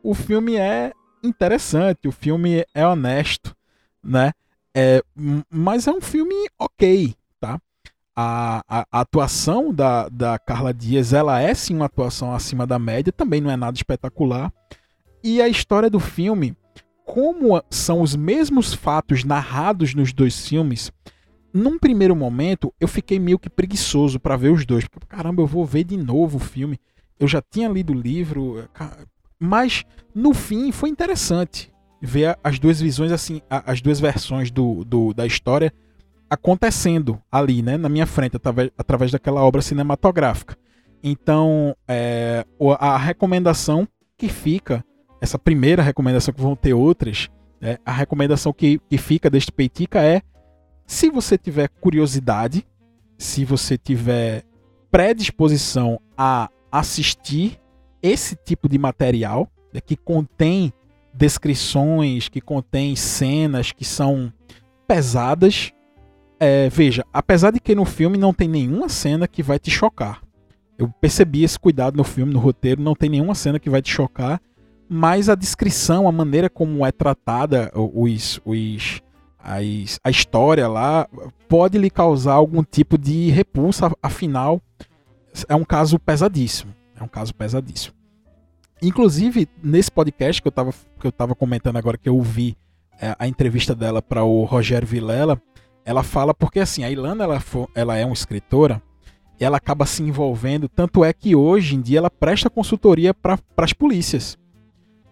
O 0.00 0.14
filme 0.14 0.54
é 0.54 0.92
interessante, 1.24 2.06
o 2.06 2.12
filme 2.12 2.64
é 2.72 2.86
honesto, 2.86 3.52
né? 4.00 4.30
É, 4.72 5.02
mas 5.50 5.88
é 5.88 5.90
um 5.90 6.00
filme 6.00 6.36
ok, 6.56 7.12
tá? 7.40 7.60
A, 8.14 8.62
a, 8.68 8.86
a, 8.92 9.00
atuação 9.00 9.74
da, 9.74 10.08
da 10.08 10.38
Carla 10.38 10.72
Dias, 10.72 11.12
ela 11.12 11.40
é 11.40 11.52
sim 11.52 11.74
uma 11.74 11.86
atuação 11.86 12.32
acima 12.32 12.64
da 12.64 12.78
média, 12.78 13.12
também 13.12 13.40
não 13.40 13.50
é 13.50 13.56
nada 13.56 13.76
espetacular. 13.76 14.52
E 15.20 15.42
a 15.42 15.48
história 15.48 15.90
do 15.90 15.98
filme, 15.98 16.56
como 17.04 17.60
são 17.68 18.02
os 18.02 18.14
mesmos 18.14 18.72
fatos 18.72 19.24
narrados 19.24 19.96
nos 19.96 20.12
dois 20.12 20.46
filmes, 20.46 20.92
num 21.54 21.78
primeiro 21.78 22.16
momento 22.16 22.74
eu 22.80 22.88
fiquei 22.88 23.20
meio 23.20 23.38
que 23.38 23.48
preguiçoso 23.48 24.18
para 24.18 24.36
ver 24.36 24.50
os 24.50 24.66
dois. 24.66 24.88
Porque, 24.88 25.06
caramba, 25.06 25.40
eu 25.40 25.46
vou 25.46 25.64
ver 25.64 25.84
de 25.84 25.96
novo 25.96 26.38
o 26.38 26.40
filme. 26.40 26.80
Eu 27.18 27.28
já 27.28 27.40
tinha 27.40 27.68
lido 27.68 27.92
o 27.92 28.00
livro, 28.00 28.68
mas 29.38 29.84
no 30.12 30.34
fim 30.34 30.72
foi 30.72 30.88
interessante 30.88 31.72
ver 32.02 32.36
as 32.42 32.58
duas 32.58 32.80
visões 32.80 33.12
assim, 33.12 33.40
as 33.48 33.80
duas 33.80 34.00
versões 34.00 34.50
do, 34.50 34.84
do 34.84 35.14
da 35.14 35.24
história 35.24 35.72
acontecendo 36.28 37.20
ali, 37.30 37.62
né, 37.62 37.76
na 37.76 37.88
minha 37.88 38.06
frente, 38.06 38.36
através, 38.36 38.70
através 38.76 39.12
daquela 39.12 39.42
obra 39.42 39.62
cinematográfica. 39.62 40.56
Então, 41.02 41.76
é, 41.86 42.44
a 42.78 42.98
recomendação 42.98 43.86
que 44.16 44.28
fica, 44.28 44.84
essa 45.20 45.38
primeira 45.38 45.82
recomendação 45.82 46.34
que 46.34 46.40
vão 46.40 46.56
ter 46.56 46.74
outras, 46.74 47.28
é, 47.60 47.78
a 47.84 47.92
recomendação 47.92 48.52
que, 48.52 48.80
que 48.90 48.98
fica 48.98 49.30
deste 49.30 49.52
Peitica 49.52 50.02
é: 50.02 50.22
se 50.86 51.10
você 51.10 51.38
tiver 51.38 51.68
curiosidade, 51.68 52.66
se 53.18 53.44
você 53.44 53.78
tiver 53.78 54.44
predisposição 54.90 56.00
a 56.16 56.48
assistir 56.70 57.60
esse 58.02 58.36
tipo 58.36 58.68
de 58.68 58.78
material 58.78 59.48
né, 59.72 59.80
que 59.80 59.96
contém 59.96 60.72
descrições, 61.12 62.28
que 62.28 62.40
contém 62.40 62.94
cenas 62.96 63.72
que 63.72 63.84
são 63.84 64.32
pesadas, 64.86 65.72
é, 66.38 66.68
veja, 66.68 67.04
apesar 67.12 67.50
de 67.50 67.60
que 67.60 67.74
no 67.74 67.84
filme 67.84 68.18
não 68.18 68.34
tem 68.34 68.48
nenhuma 68.48 68.88
cena 68.88 69.26
que 69.26 69.42
vai 69.42 69.58
te 69.58 69.70
chocar. 69.70 70.20
Eu 70.76 70.88
percebi 71.00 71.44
esse 71.44 71.58
cuidado 71.58 71.96
no 71.96 72.04
filme, 72.04 72.32
no 72.32 72.40
roteiro, 72.40 72.82
não 72.82 72.94
tem 72.94 73.08
nenhuma 73.08 73.34
cena 73.34 73.60
que 73.60 73.70
vai 73.70 73.80
te 73.80 73.90
chocar, 73.90 74.40
mas 74.88 75.28
a 75.28 75.34
descrição, 75.34 76.08
a 76.08 76.12
maneira 76.12 76.50
como 76.50 76.84
é 76.84 76.92
tratada 76.92 77.70
os, 77.74 78.40
os, 78.44 79.00
as, 79.44 80.00
a 80.02 80.10
história 80.10 80.66
lá, 80.66 81.06
pode 81.48 81.76
lhe 81.76 81.90
causar 81.90 82.32
algum 82.32 82.64
tipo 82.64 82.96
de 82.96 83.30
repulsa, 83.30 83.92
afinal, 84.02 84.60
é 85.48 85.54
um 85.54 85.64
caso 85.64 85.98
pesadíssimo. 85.98 86.74
É 86.98 87.02
um 87.02 87.08
caso 87.08 87.34
pesadíssimo. 87.34 87.94
Inclusive, 88.80 89.48
nesse 89.62 89.90
podcast 89.90 90.40
que 90.40 90.48
eu 90.48 90.50
estava 90.50 90.72
que 90.98 91.06
eu 91.06 91.12
tava 91.12 91.34
comentando 91.34 91.76
agora, 91.76 91.98
que 91.98 92.08
eu 92.08 92.16
ouvi 92.16 92.56
é, 93.00 93.14
a 93.18 93.28
entrevista 93.28 93.74
dela 93.74 94.00
para 94.00 94.24
o 94.24 94.44
Rogério 94.44 94.86
Vilela, 94.86 95.40
ela 95.84 96.02
fala 96.02 96.32
porque 96.32 96.60
assim, 96.60 96.84
a 96.84 96.90
Ilana 96.90 97.24
ela, 97.24 97.42
ela 97.74 97.96
é 97.96 98.04
uma 98.04 98.14
escritora 98.14 98.80
e 99.38 99.44
ela 99.44 99.56
acaba 99.56 99.84
se 99.84 100.02
envolvendo, 100.02 100.68
tanto 100.68 101.04
é 101.04 101.12
que 101.12 101.34
hoje 101.34 101.74
em 101.74 101.80
dia 101.80 101.98
ela 101.98 102.10
presta 102.10 102.48
consultoria 102.48 103.12
para 103.12 103.38
as 103.56 103.72
polícias. 103.72 104.38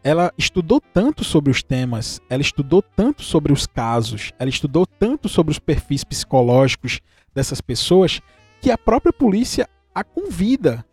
Ela 0.04 0.32
estudou 0.36 0.80
tanto 0.80 1.22
sobre 1.22 1.50
os 1.50 1.62
temas, 1.62 2.20
ela 2.28 2.42
estudou 2.42 2.82
tanto 2.82 3.22
sobre 3.22 3.52
os 3.52 3.66
casos, 3.66 4.32
ela 4.38 4.50
estudou 4.50 4.84
tanto 4.84 5.28
sobre 5.28 5.52
os 5.52 5.58
perfis 5.58 6.02
psicológicos 6.02 7.00
dessas 7.32 7.60
pessoas, 7.60 8.20
que 8.60 8.70
a 8.70 8.78
própria 8.78 9.12
polícia 9.12 9.68
a 9.94 10.02
convida 10.02 10.84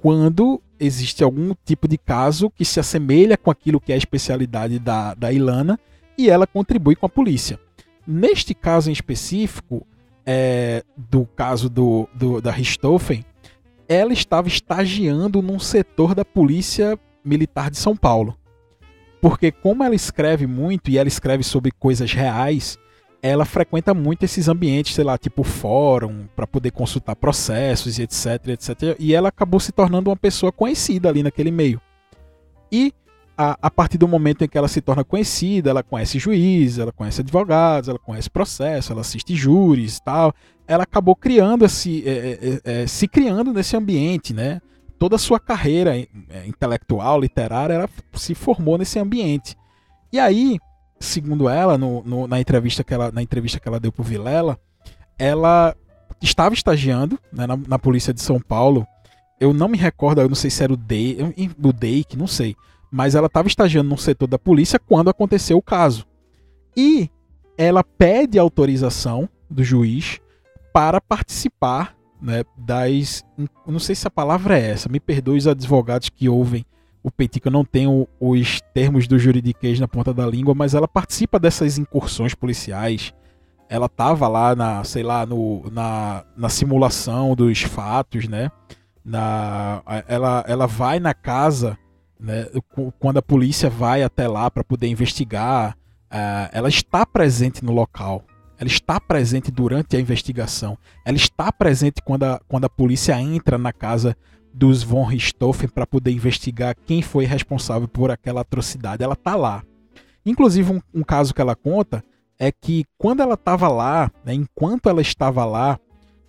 quando 0.00 0.62
existe 0.78 1.24
algum 1.24 1.54
tipo 1.64 1.88
de 1.88 1.98
caso 1.98 2.50
que 2.50 2.64
se 2.64 2.78
assemelha 2.80 3.36
com 3.36 3.50
aquilo 3.50 3.80
que 3.80 3.92
é 3.92 3.94
a 3.94 3.98
especialidade 3.98 4.78
da, 4.78 5.14
da 5.14 5.32
Ilana 5.32 5.78
e 6.16 6.30
ela 6.30 6.46
contribui 6.46 6.96
com 6.96 7.06
a 7.06 7.10
polícia. 7.10 7.58
Neste 8.06 8.54
caso 8.54 8.88
em 8.88 8.92
específico, 8.92 9.86
é, 10.24 10.82
do 10.96 11.24
caso 11.24 11.68
do, 11.68 12.08
do, 12.14 12.40
da 12.40 12.50
Richthofen, 12.50 13.24
ela 13.88 14.12
estava 14.12 14.48
estagiando 14.48 15.40
num 15.40 15.58
setor 15.58 16.14
da 16.14 16.24
Polícia 16.24 16.98
Militar 17.24 17.70
de 17.70 17.76
São 17.76 17.96
Paulo. 17.96 18.36
Porque, 19.20 19.50
como 19.50 19.82
ela 19.82 19.94
escreve 19.94 20.46
muito 20.46 20.90
e 20.90 20.98
ela 20.98 21.08
escreve 21.08 21.42
sobre 21.42 21.70
coisas 21.70 22.12
reais, 22.12 22.78
ela 23.22 23.44
frequenta 23.44 23.92
muito 23.92 24.24
esses 24.24 24.48
ambientes, 24.48 24.94
sei 24.94 25.04
lá, 25.04 25.18
tipo 25.18 25.42
fórum, 25.42 26.26
para 26.36 26.46
poder 26.46 26.70
consultar 26.70 27.16
processos 27.16 27.98
e 27.98 28.02
etc, 28.02 28.48
etc. 28.48 28.96
E 28.98 29.14
ela 29.14 29.28
acabou 29.28 29.58
se 29.58 29.72
tornando 29.72 30.10
uma 30.10 30.16
pessoa 30.16 30.52
conhecida 30.52 31.08
ali 31.08 31.22
naquele 31.22 31.50
meio. 31.50 31.80
E 32.70 32.92
a, 33.36 33.58
a, 33.60 33.70
partir 33.70 33.98
do 33.98 34.08
momento 34.08 34.44
em 34.44 34.48
que 34.48 34.56
ela 34.56 34.68
se 34.68 34.80
torna 34.80 35.04
conhecida, 35.04 35.70
ela 35.70 35.82
conhece 35.82 36.18
juízes, 36.18 36.78
ela 36.78 36.92
conhece 36.92 37.20
advogados, 37.20 37.88
ela 37.88 37.98
conhece 37.98 38.30
processo, 38.30 38.92
ela 38.92 39.02
assiste 39.02 39.34
júris 39.34 40.00
tal. 40.00 40.34
Ela 40.66 40.84
acabou 40.84 41.14
criando 41.14 41.64
esse, 41.64 42.02
é, 42.08 42.10
é, 42.10 42.38
é, 42.64 42.82
é, 42.82 42.86
se 42.86 43.06
criando 43.06 43.52
nesse 43.52 43.76
ambiente, 43.76 44.32
né? 44.32 44.60
Toda 44.98 45.16
a 45.16 45.18
sua 45.18 45.38
carreira 45.38 45.96
é, 45.96 46.46
intelectual, 46.46 47.20
literária, 47.20 47.74
ela 47.74 47.88
se 48.14 48.34
formou 48.34 48.78
nesse 48.78 48.98
ambiente. 48.98 49.56
E 50.12 50.18
aí, 50.18 50.58
segundo 50.98 51.48
ela, 51.48 51.76
no, 51.76 52.02
no, 52.02 52.26
na, 52.26 52.40
entrevista 52.40 52.82
que 52.82 52.94
ela, 52.94 53.12
na 53.12 53.22
entrevista 53.22 53.60
que 53.60 53.68
ela 53.68 53.80
deu 53.80 53.92
pro 53.92 54.02
Vilela, 54.02 54.58
ela 55.18 55.76
estava 56.20 56.54
estagiando 56.54 57.18
né, 57.32 57.46
na, 57.46 57.56
na 57.56 57.78
polícia 57.78 58.14
de 58.14 58.22
São 58.22 58.40
Paulo. 58.40 58.86
Eu 59.38 59.52
não 59.52 59.68
me 59.68 59.76
recordo, 59.76 60.20
eu 60.20 60.28
não 60.28 60.34
sei 60.34 60.50
se 60.50 60.62
era 60.64 60.72
o 60.72 60.76
Day, 60.76 61.18
o 61.62 61.72
DEIC, 61.72 62.16
não 62.16 62.26
sei 62.26 62.56
mas 62.90 63.14
ela 63.14 63.26
estava 63.26 63.48
estagiando 63.48 63.90
no 63.90 63.98
setor 63.98 64.26
da 64.26 64.38
polícia 64.38 64.78
quando 64.78 65.10
aconteceu 65.10 65.58
o 65.58 65.62
caso. 65.62 66.06
E 66.76 67.10
ela 67.56 67.82
pede 67.82 68.38
autorização 68.38 69.28
do 69.50 69.64
juiz 69.64 70.20
para 70.72 71.00
participar 71.00 71.95
né, 72.20 72.44
das. 72.56 73.24
Não 73.66 73.78
sei 73.78 73.94
se 73.94 74.06
a 74.06 74.10
palavra 74.10 74.58
é 74.58 74.70
essa, 74.70 74.88
me 74.88 75.00
perdoe 75.00 75.38
os 75.38 75.46
advogados 75.46 76.08
que 76.08 76.28
ouvem 76.28 76.64
o 77.06 77.10
Peitica 77.12 77.48
não 77.48 77.64
tem 77.64 77.86
o, 77.86 78.08
os 78.18 78.60
termos 78.74 79.06
do 79.06 79.16
juridiquês 79.16 79.78
na 79.78 79.86
ponta 79.86 80.12
da 80.12 80.26
língua, 80.26 80.56
mas 80.56 80.74
ela 80.74 80.88
participa 80.88 81.38
dessas 81.38 81.78
incursões 81.78 82.34
policiais. 82.34 83.14
Ela 83.68 83.88
tava 83.88 84.26
lá 84.26 84.56
na, 84.56 84.82
sei 84.82 85.04
lá, 85.04 85.24
no, 85.24 85.70
na, 85.70 86.24
na 86.36 86.48
simulação 86.48 87.36
dos 87.36 87.62
fatos, 87.62 88.26
né? 88.26 88.50
Na, 89.04 89.84
ela, 90.08 90.44
ela 90.48 90.66
vai 90.66 90.98
na 90.98 91.14
casa, 91.14 91.78
né? 92.18 92.46
Quando 92.98 93.18
a 93.18 93.22
polícia 93.22 93.70
vai 93.70 94.02
até 94.02 94.26
lá 94.26 94.50
para 94.50 94.64
poder 94.64 94.88
investigar, 94.88 95.76
uh, 96.10 96.50
ela 96.50 96.68
está 96.68 97.06
presente 97.06 97.64
no 97.64 97.70
local. 97.70 98.24
Ela 98.58 98.68
está 98.68 99.00
presente 99.00 99.50
durante 99.50 99.96
a 99.96 100.00
investigação. 100.00 100.78
Ela 101.04 101.16
está 101.16 101.52
presente 101.52 102.00
quando 102.02 102.24
a, 102.24 102.40
quando 102.48 102.64
a 102.64 102.70
polícia 102.70 103.20
entra 103.20 103.58
na 103.58 103.72
casa 103.72 104.16
dos 104.52 104.82
von 104.82 105.04
Richthofen 105.04 105.68
para 105.68 105.86
poder 105.86 106.10
investigar 106.10 106.74
quem 106.86 107.02
foi 107.02 107.26
responsável 107.26 107.86
por 107.86 108.10
aquela 108.10 108.40
atrocidade. 108.40 109.02
Ela 109.02 109.12
está 109.12 109.36
lá. 109.36 109.62
Inclusive, 110.24 110.72
um, 110.72 110.80
um, 110.94 111.02
caso 111.02 111.34
que 111.34 111.40
ela 111.40 111.54
conta 111.54 112.02
é 112.38 112.50
que 112.50 112.84
quando 112.98 113.20
ela 113.20 113.34
estava 113.34 113.68
lá, 113.68 114.10
né, 114.24 114.32
enquanto 114.32 114.88
ela 114.88 115.02
estava 115.02 115.44
lá 115.44 115.78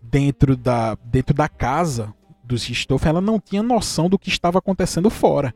dentro 0.01 0.55
da, 0.57 0.96
dentro 1.05 1.34
da 1.34 1.48
casa 1.48 2.13
dos 2.43 2.65
Richthofen, 2.65 3.10
ela 3.10 3.22
não 3.22 3.39
tinha 3.39 3.63
noção 3.63 4.10
do 4.10 4.19
que 4.19 4.29
estava 4.29 4.60
acontecendo 4.60 5.10
fora 5.10 5.53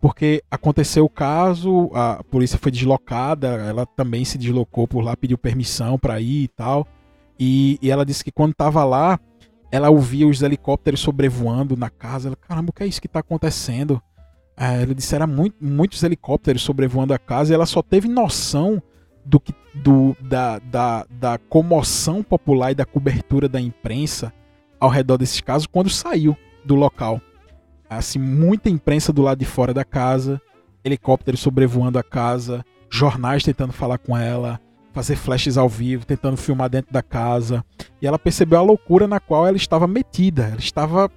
porque 0.00 0.42
aconteceu 0.50 1.04
o 1.04 1.08
caso, 1.08 1.90
a 1.92 2.22
polícia 2.24 2.58
foi 2.58 2.70
deslocada, 2.70 3.48
ela 3.48 3.84
também 3.84 4.24
se 4.24 4.38
deslocou 4.38 4.86
por 4.86 5.00
lá, 5.00 5.16
pediu 5.16 5.36
permissão 5.36 5.98
para 5.98 6.20
ir 6.20 6.44
e 6.44 6.48
tal. 6.48 6.86
E, 7.38 7.78
e 7.82 7.90
ela 7.90 8.06
disse 8.06 8.22
que 8.22 8.30
quando 8.30 8.52
estava 8.52 8.84
lá, 8.84 9.18
ela 9.72 9.90
ouvia 9.90 10.26
os 10.26 10.40
helicópteros 10.40 11.00
sobrevoando 11.00 11.76
na 11.76 11.90
casa. 11.90 12.28
Ela, 12.28 12.36
caramba, 12.36 12.70
o 12.70 12.72
que 12.72 12.84
é 12.84 12.86
isso 12.86 13.00
que 13.00 13.06
está 13.08 13.20
acontecendo? 13.20 14.00
É, 14.56 14.82
ela 14.82 14.94
disse 14.94 15.14
era 15.14 15.26
muito, 15.26 15.56
muitos 15.60 16.02
helicópteros 16.02 16.62
sobrevoando 16.62 17.12
a 17.12 17.18
casa 17.18 17.52
e 17.52 17.54
ela 17.54 17.66
só 17.66 17.82
teve 17.82 18.08
noção 18.08 18.82
do 19.24 19.38
que 19.38 19.52
do, 19.74 20.16
da, 20.20 20.58
da, 20.58 21.06
da 21.10 21.38
comoção 21.38 22.22
popular 22.22 22.72
e 22.72 22.74
da 22.74 22.84
cobertura 22.84 23.48
da 23.48 23.60
imprensa 23.60 24.32
ao 24.80 24.88
redor 24.88 25.16
desses 25.16 25.40
casos 25.40 25.66
quando 25.66 25.88
saiu 25.88 26.36
do 26.64 26.74
local 26.74 27.20
assim, 27.88 28.18
muita 28.18 28.68
imprensa 28.68 29.12
do 29.12 29.22
lado 29.22 29.38
de 29.38 29.44
fora 29.44 29.72
da 29.72 29.84
casa, 29.84 30.40
helicópteros 30.84 31.40
sobrevoando 31.40 31.98
a 31.98 32.02
casa, 32.02 32.64
jornais 32.90 33.42
tentando 33.42 33.72
falar 33.72 33.98
com 33.98 34.16
ela, 34.16 34.60
fazer 34.92 35.16
flashes 35.16 35.56
ao 35.56 35.68
vivo, 35.68 36.06
tentando 36.06 36.36
filmar 36.36 36.68
dentro 36.68 36.92
da 36.92 37.02
casa. 37.02 37.64
E 38.00 38.06
ela 38.06 38.18
percebeu 38.18 38.58
a 38.58 38.62
loucura 38.62 39.06
na 39.06 39.20
qual 39.20 39.46
ela 39.46 39.56
estava 39.56 39.86
metida. 39.86 40.44
Ela 40.44 40.58
estava 40.58 41.10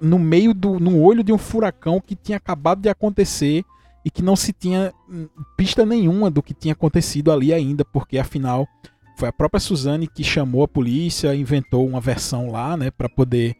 no 0.00 0.18
meio 0.18 0.52
do 0.52 0.78
no 0.78 1.00
olho 1.00 1.22
de 1.22 1.32
um 1.32 1.38
furacão 1.38 2.00
que 2.00 2.14
tinha 2.14 2.36
acabado 2.36 2.80
de 2.80 2.88
acontecer 2.88 3.64
e 4.04 4.10
que 4.10 4.22
não 4.22 4.36
se 4.36 4.52
tinha 4.52 4.92
hum, 5.08 5.28
pista 5.56 5.86
nenhuma 5.86 6.30
do 6.30 6.42
que 6.42 6.52
tinha 6.52 6.72
acontecido 6.72 7.32
ali 7.32 7.54
ainda, 7.54 7.84
porque 7.84 8.18
afinal 8.18 8.68
foi 9.16 9.28
a 9.28 9.32
própria 9.32 9.60
Suzane 9.60 10.06
que 10.06 10.22
chamou 10.22 10.62
a 10.62 10.68
polícia, 10.68 11.34
inventou 11.34 11.86
uma 11.86 12.00
versão 12.00 12.50
lá, 12.50 12.76
né, 12.76 12.90
para 12.90 13.08
poder 13.08 13.56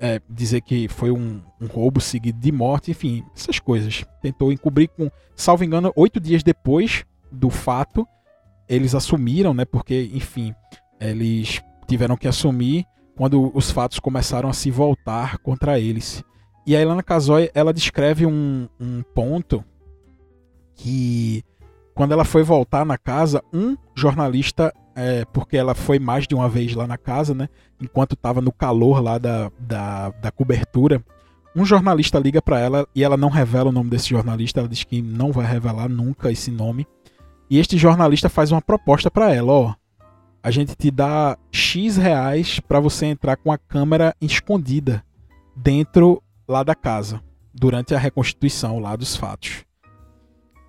é, 0.00 0.20
dizer 0.28 0.60
que 0.60 0.88
foi 0.88 1.10
um, 1.10 1.40
um, 1.60 1.66
roubo 1.66 2.00
seguido 2.00 2.38
de 2.38 2.52
morte, 2.52 2.90
enfim, 2.90 3.24
essas 3.34 3.58
coisas. 3.58 4.04
Tentou 4.22 4.52
encobrir 4.52 4.88
com, 4.88 5.10
salvo 5.34 5.64
engano, 5.64 5.92
oito 5.96 6.20
dias 6.20 6.42
depois 6.42 7.04
do 7.30 7.50
fato, 7.50 8.06
eles 8.68 8.94
assumiram, 8.94 9.52
né? 9.54 9.64
Porque, 9.64 10.10
enfim, 10.12 10.54
eles 11.00 11.62
tiveram 11.86 12.16
que 12.16 12.28
assumir 12.28 12.86
quando 13.16 13.50
os 13.54 13.70
fatos 13.70 13.98
começaram 13.98 14.48
a 14.48 14.52
se 14.52 14.70
voltar 14.70 15.38
contra 15.38 15.78
eles. 15.78 16.22
E 16.66 16.76
a 16.76 16.82
Ilana 16.82 17.02
Casoy, 17.02 17.50
ela 17.54 17.72
descreve 17.72 18.26
um, 18.26 18.68
um 18.78 19.02
ponto 19.14 19.64
que 20.74 21.42
quando 21.94 22.12
ela 22.12 22.24
foi 22.24 22.44
voltar 22.44 22.86
na 22.86 22.96
casa, 22.96 23.42
um 23.52 23.76
jornalista 23.94 24.72
é, 24.98 25.24
porque 25.26 25.56
ela 25.56 25.76
foi 25.76 26.00
mais 26.00 26.26
de 26.26 26.34
uma 26.34 26.48
vez 26.48 26.74
lá 26.74 26.84
na 26.84 26.98
casa, 26.98 27.32
né? 27.32 27.48
Enquanto 27.80 28.14
estava 28.14 28.40
no 28.40 28.50
calor 28.50 29.00
lá 29.00 29.16
da, 29.16 29.50
da, 29.56 30.10
da 30.10 30.32
cobertura. 30.32 31.00
Um 31.54 31.64
jornalista 31.64 32.18
liga 32.18 32.42
para 32.42 32.58
ela 32.58 32.86
e 32.94 33.04
ela 33.04 33.16
não 33.16 33.28
revela 33.28 33.70
o 33.70 33.72
nome 33.72 33.90
desse 33.90 34.08
jornalista. 34.10 34.58
Ela 34.58 34.68
diz 34.68 34.82
que 34.82 35.00
não 35.00 35.30
vai 35.30 35.46
revelar 35.46 35.88
nunca 35.88 36.32
esse 36.32 36.50
nome. 36.50 36.84
E 37.48 37.58
este 37.58 37.78
jornalista 37.78 38.28
faz 38.28 38.50
uma 38.50 38.60
proposta 38.60 39.08
para 39.08 39.32
ela: 39.32 39.52
ó, 39.52 39.74
a 40.42 40.50
gente 40.50 40.74
te 40.74 40.90
dá 40.90 41.38
X 41.52 41.96
reais 41.96 42.58
para 42.58 42.80
você 42.80 43.06
entrar 43.06 43.36
com 43.36 43.52
a 43.52 43.58
câmera 43.58 44.16
escondida 44.20 45.04
dentro 45.54 46.20
lá 46.48 46.64
da 46.64 46.74
casa 46.74 47.22
durante 47.54 47.94
a 47.94 47.98
reconstituição 47.98 48.80
lá 48.80 48.96
dos 48.96 49.14
fatos. 49.14 49.64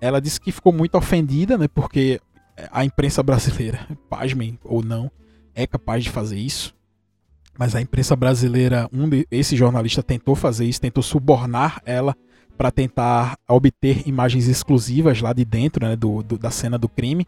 Ela 0.00 0.20
disse 0.20 0.40
que 0.40 0.52
ficou 0.52 0.72
muito 0.72 0.96
ofendida, 0.96 1.58
né? 1.58 1.66
Porque 1.66 2.20
a 2.70 2.84
imprensa 2.84 3.22
brasileira, 3.22 3.86
pasmem 4.08 4.58
ou 4.64 4.82
não, 4.82 5.10
é 5.54 5.66
capaz 5.66 6.04
de 6.04 6.10
fazer 6.10 6.38
isso. 6.38 6.74
Mas 7.58 7.74
a 7.74 7.80
imprensa 7.80 8.16
brasileira, 8.16 8.88
um 8.92 9.08
de, 9.08 9.26
esse 9.30 9.56
jornalista 9.56 10.02
tentou 10.02 10.34
fazer 10.34 10.64
isso, 10.64 10.80
tentou 10.80 11.02
subornar 11.02 11.82
ela 11.84 12.16
para 12.56 12.70
tentar 12.70 13.38
obter 13.48 14.06
imagens 14.06 14.48
exclusivas 14.48 15.20
lá 15.20 15.32
de 15.32 15.44
dentro 15.44 15.86
né, 15.86 15.96
do, 15.96 16.22
do, 16.22 16.38
da 16.38 16.50
cena 16.50 16.78
do 16.78 16.88
crime. 16.88 17.26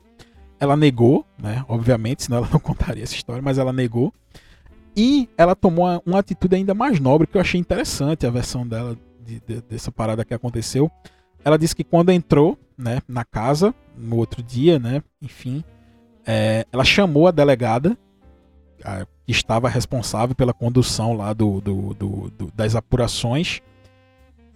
Ela 0.61 0.77
negou, 0.77 1.27
né, 1.39 1.65
obviamente, 1.69 2.23
senão 2.23 2.39
ela 2.39 2.49
não 2.53 2.61
contaria 2.61 3.03
essa 3.03 3.15
história, 3.15 3.43
mas 3.43 3.59
ela 3.59 3.73
negou. 3.73 4.13
E 4.97 5.29
ela 5.37 5.57
tomou 5.57 5.87
uma, 5.87 6.03
uma 6.05 6.19
atitude 6.19 6.55
ainda 6.55 6.75
mais 6.75 7.01
nobre, 7.01 7.27
que 7.27 7.37
eu 7.37 7.41
achei 7.41 7.59
interessante 7.59 8.27
a 8.27 8.31
versão 8.31 8.67
dela 8.67 8.97
de, 9.25 9.41
de, 9.47 9.63
dessa 9.63 9.91
parada 9.91 10.25
que 10.25 10.35
aconteceu. 10.35 10.91
Ela 11.45 11.59
disse 11.59 11.75
que 11.75 11.85
quando 11.85 12.11
entrou 12.11 12.59
né, 12.83 13.01
na 13.09 13.25
casa, 13.25 13.75
no 13.97 14.17
outro 14.17 14.43
dia, 14.43 14.79
né, 14.79 15.03
enfim, 15.21 15.65
é, 16.27 16.67
ela 16.73 16.85
chamou 16.85 17.29
a 17.29 17.31
delegada, 17.31 17.97
a, 18.85 19.07
que 19.25 19.33
estava 19.33 19.69
responsável 19.69 20.35
pela 20.35 20.53
condução 20.53 21.15
lá 21.15 21.33
do, 21.33 21.61
do, 21.61 21.95
do, 21.95 22.31
do 22.31 22.53
das 22.55 22.75
apurações. 22.75 23.61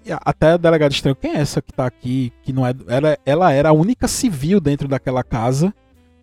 E 0.04 0.10
até 0.12 0.52
a 0.52 0.56
delegada 0.56 0.92
estranhou, 0.92 1.16
quem 1.16 1.32
é 1.32 1.38
essa 1.38 1.62
que 1.62 1.70
está 1.70 1.86
aqui, 1.86 2.32
que 2.42 2.52
não 2.52 2.66
é... 2.66 2.72
Ela, 2.86 3.18
ela 3.24 3.52
era 3.52 3.68
a 3.70 3.72
única 3.72 4.06
civil 4.06 4.60
dentro 4.60 4.86
daquela 4.86 5.22
casa, 5.24 5.74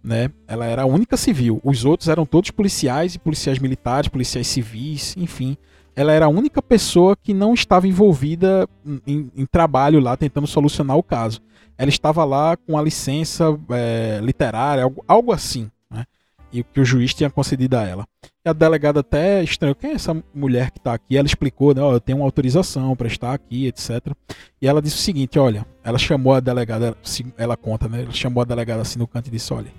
né? 0.01 0.29
Ela 0.47 0.65
era 0.65 0.83
a 0.83 0.85
única 0.85 1.17
civil. 1.17 1.59
Os 1.63 1.83
outros 1.83 2.07
eram 2.07 2.25
todos 2.25 2.51
policiais 2.51 3.15
e 3.15 3.19
policiais 3.19 3.59
militares, 3.59 4.09
policiais 4.09 4.47
civis, 4.47 5.15
enfim 5.17 5.57
ela 5.95 6.12
era 6.12 6.25
a 6.25 6.29
única 6.29 6.62
pessoa 6.62 7.15
que 7.15 7.34
não 7.34 7.53
estava 7.53 7.88
envolvida 7.88 8.67
em, 9.06 9.32
em 9.36 9.45
trabalho 9.45 9.99
lá 9.99 10.17
tentando 10.17 10.47
solucionar 10.47 10.97
o 10.97 11.03
caso. 11.03 11.41
Ela 11.77 11.89
estava 11.89 12.23
lá 12.23 12.58
com 12.58 12.77
a 12.77 12.82
licença 12.82 13.58
é, 13.69 14.19
literária, 14.21 14.84
algo, 14.84 15.03
algo 15.08 15.32
assim, 15.32 15.69
né? 15.89 16.06
E 16.51 16.63
que 16.63 16.79
o 16.79 16.86
juiz 16.86 17.13
tinha 17.13 17.29
concedido 17.29 17.77
a 17.77 17.84
ela. 17.84 18.08
E 18.45 18.49
a 18.49 18.53
delegada 18.53 18.99
até 18.99 19.43
estranhou, 19.43 19.75
quem 19.75 19.91
é 19.91 19.93
essa 19.93 20.15
mulher 20.34 20.71
que 20.71 20.77
está 20.77 20.93
aqui? 20.93 21.17
Ela 21.17 21.27
explicou, 21.27 21.73
né? 21.73 21.82
Oh, 21.82 21.93
eu 21.93 21.99
tenho 21.99 22.19
uma 22.19 22.25
autorização 22.25 22.95
para 22.95 23.08
estar 23.08 23.34
aqui, 23.34 23.67
etc. 23.67 24.13
E 24.62 24.67
ela 24.67 24.82
disse 24.82 24.97
o 24.97 24.99
seguinte, 24.99 25.39
olha, 25.39 25.65
ela 25.84 25.97
chamou 25.97 26.34
a 26.34 26.39
delegada, 26.39 26.95
ela 27.38 27.58
conta, 27.58 27.88
né? 27.88 28.03
Ela 28.03 28.12
chamou 28.12 28.41
a 28.41 28.45
delegada 28.45 28.82
assim 28.82 28.99
no 28.99 29.08
canto 29.08 29.27
e 29.27 29.32
disse, 29.32 29.53
olha, 29.53 29.71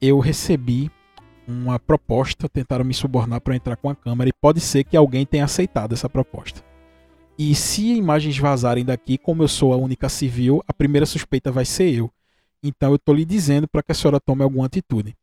eu 0.00 0.18
recebi 0.18 0.90
uma 1.48 1.78
proposta, 1.78 2.48
tentaram 2.48 2.84
me 2.84 2.92
subornar 2.92 3.40
para 3.40 3.56
entrar 3.56 3.76
com 3.76 3.88
a 3.88 3.96
câmera 3.96 4.28
e 4.28 4.32
pode 4.32 4.60
ser 4.60 4.84
que 4.84 4.96
alguém 4.96 5.24
tenha 5.24 5.44
aceitado 5.44 5.94
essa 5.94 6.08
proposta. 6.08 6.62
E 7.38 7.54
se 7.54 7.94
imagens 7.94 8.36
vazarem 8.36 8.84
daqui, 8.84 9.16
como 9.16 9.42
eu 9.42 9.48
sou 9.48 9.72
a 9.72 9.76
única 9.76 10.08
civil, 10.08 10.62
a 10.68 10.74
primeira 10.74 11.06
suspeita 11.06 11.50
vai 11.50 11.64
ser 11.64 11.94
eu. 11.94 12.10
Então 12.62 12.90
eu 12.90 12.96
estou 12.96 13.14
lhe 13.14 13.24
dizendo 13.24 13.66
para 13.66 13.82
que 13.82 13.92
a 13.92 13.94
senhora 13.94 14.20
tome 14.20 14.42
alguma 14.42 14.66
atitude. 14.66 15.16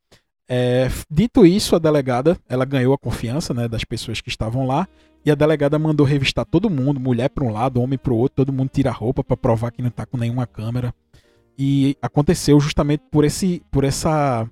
É, 0.48 0.90
dito 1.10 1.46
isso, 1.46 1.76
a 1.76 1.80
delegada 1.80 2.38
ela 2.48 2.66
ganhou 2.66 2.94
a 2.94 2.98
confiança 2.98 3.54
né, 3.54 3.68
das 3.68 3.84
pessoas 3.84 4.22
que 4.22 4.30
estavam 4.30 4.66
lá 4.66 4.88
e 5.26 5.32
a 5.32 5.36
delegada 5.36 5.78
mandou 5.80 6.06
revistar 6.06 6.46
todo 6.46 6.70
mundo, 6.70 7.00
mulher 7.00 7.30
para 7.30 7.44
um 7.44 7.52
lado, 7.52 7.82
homem 7.82 7.98
para 7.98 8.14
o 8.14 8.18
outro, 8.18 8.46
todo 8.46 8.54
mundo 8.54 8.70
tira 8.72 8.92
a 8.92 8.94
roupa 8.94 9.24
para 9.24 9.36
provar 9.36 9.72
que 9.72 9.82
não 9.82 9.90
está 9.90 10.06
com 10.06 10.18
nenhuma 10.18 10.46
câmera. 10.46 10.94
E 11.58 11.98
aconteceu 12.02 12.60
justamente 12.60 13.04
por 13.10 13.26
esse, 13.26 13.64
por 13.72 13.84
essa 13.84 14.48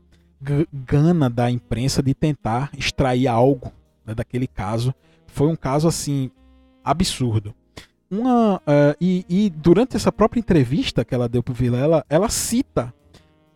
gana 0.71 1.29
da 1.29 1.49
imprensa 1.49 2.01
de 2.01 2.13
tentar 2.13 2.69
extrair 2.77 3.27
algo 3.27 3.71
né, 4.05 4.13
daquele 4.13 4.47
caso. 4.47 4.93
Foi 5.27 5.47
um 5.47 5.55
caso 5.55 5.87
assim 5.87 6.29
absurdo. 6.83 7.53
Uma, 8.09 8.57
uh, 8.57 8.95
e, 9.01 9.25
e, 9.27 9.49
durante 9.49 9.95
essa 9.95 10.11
própria 10.11 10.39
entrevista 10.39 11.03
que 11.03 11.15
ela 11.15 11.27
deu 11.27 11.41
para 11.41 11.53
Vilela, 11.53 12.05
ela 12.07 12.29
cita, 12.29 12.93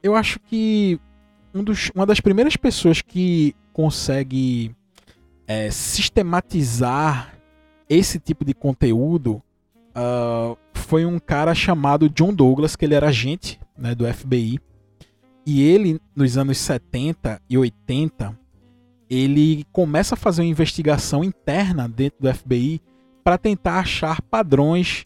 eu 0.01 0.15
acho 0.15 0.39
que 0.39 0.99
um 1.53 1.63
dos, 1.63 1.91
uma 1.93 2.05
das 2.05 2.19
primeiras 2.19 2.57
pessoas 2.57 3.01
que 3.01 3.55
consegue 3.71 4.75
é, 5.47 5.69
sistematizar 5.69 7.35
esse 7.87 8.19
tipo 8.19 8.43
de 8.43 8.53
conteúdo 8.53 9.41
uh, 9.95 10.57
foi 10.73 11.05
um 11.05 11.19
cara 11.19 11.53
chamado 11.53 12.09
John 12.09 12.33
Douglas, 12.33 12.75
que 12.75 12.83
ele 12.83 12.95
era 12.95 13.09
agente 13.09 13.59
né, 13.77 13.93
do 13.93 14.11
FBI 14.11 14.59
e 15.47 15.63
ele, 15.63 15.97
nos 16.13 16.37
anos 16.37 16.57
70 16.57 17.41
e 17.49 17.57
80, 17.57 18.37
ele 19.09 19.65
começa 19.71 20.13
a 20.13 20.17
fazer 20.17 20.41
uma 20.41 20.49
investigação 20.49 21.23
interna 21.23 21.87
dentro 21.87 22.17
do 22.19 22.33
FBI 22.33 22.81
para 23.23 23.37
tentar 23.37 23.79
achar 23.79 24.21
padrões 24.23 25.05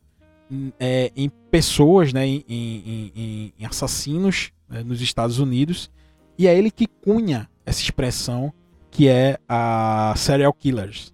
é, 0.79 1.11
em 1.15 1.29
pessoas, 1.29 2.11
né, 2.11 2.25
em, 2.25 2.43
em, 2.49 3.11
em, 3.15 3.53
em 3.59 3.65
assassinos 3.67 4.51
né, 4.67 4.81
nos 4.83 4.99
Estados 4.99 5.37
Unidos, 5.37 5.91
e 6.39 6.47
é 6.47 6.57
ele 6.57 6.71
que 6.71 6.87
cunha 6.87 7.47
essa 7.63 7.79
expressão 7.79 8.51
que 8.89 9.07
é 9.07 9.37
a 9.47 10.15
serial 10.17 10.53
killers. 10.53 11.13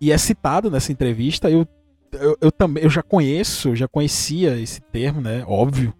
E 0.00 0.12
é 0.12 0.18
citado 0.18 0.70
nessa 0.70 0.92
entrevista, 0.92 1.50
eu, 1.50 1.66
eu, 2.12 2.38
eu 2.40 2.52
também 2.52 2.84
eu 2.84 2.90
já 2.90 3.02
conheço, 3.02 3.74
já 3.74 3.88
conhecia 3.88 4.56
esse 4.60 4.80
termo, 4.80 5.20
né? 5.20 5.44
Óbvio. 5.44 5.92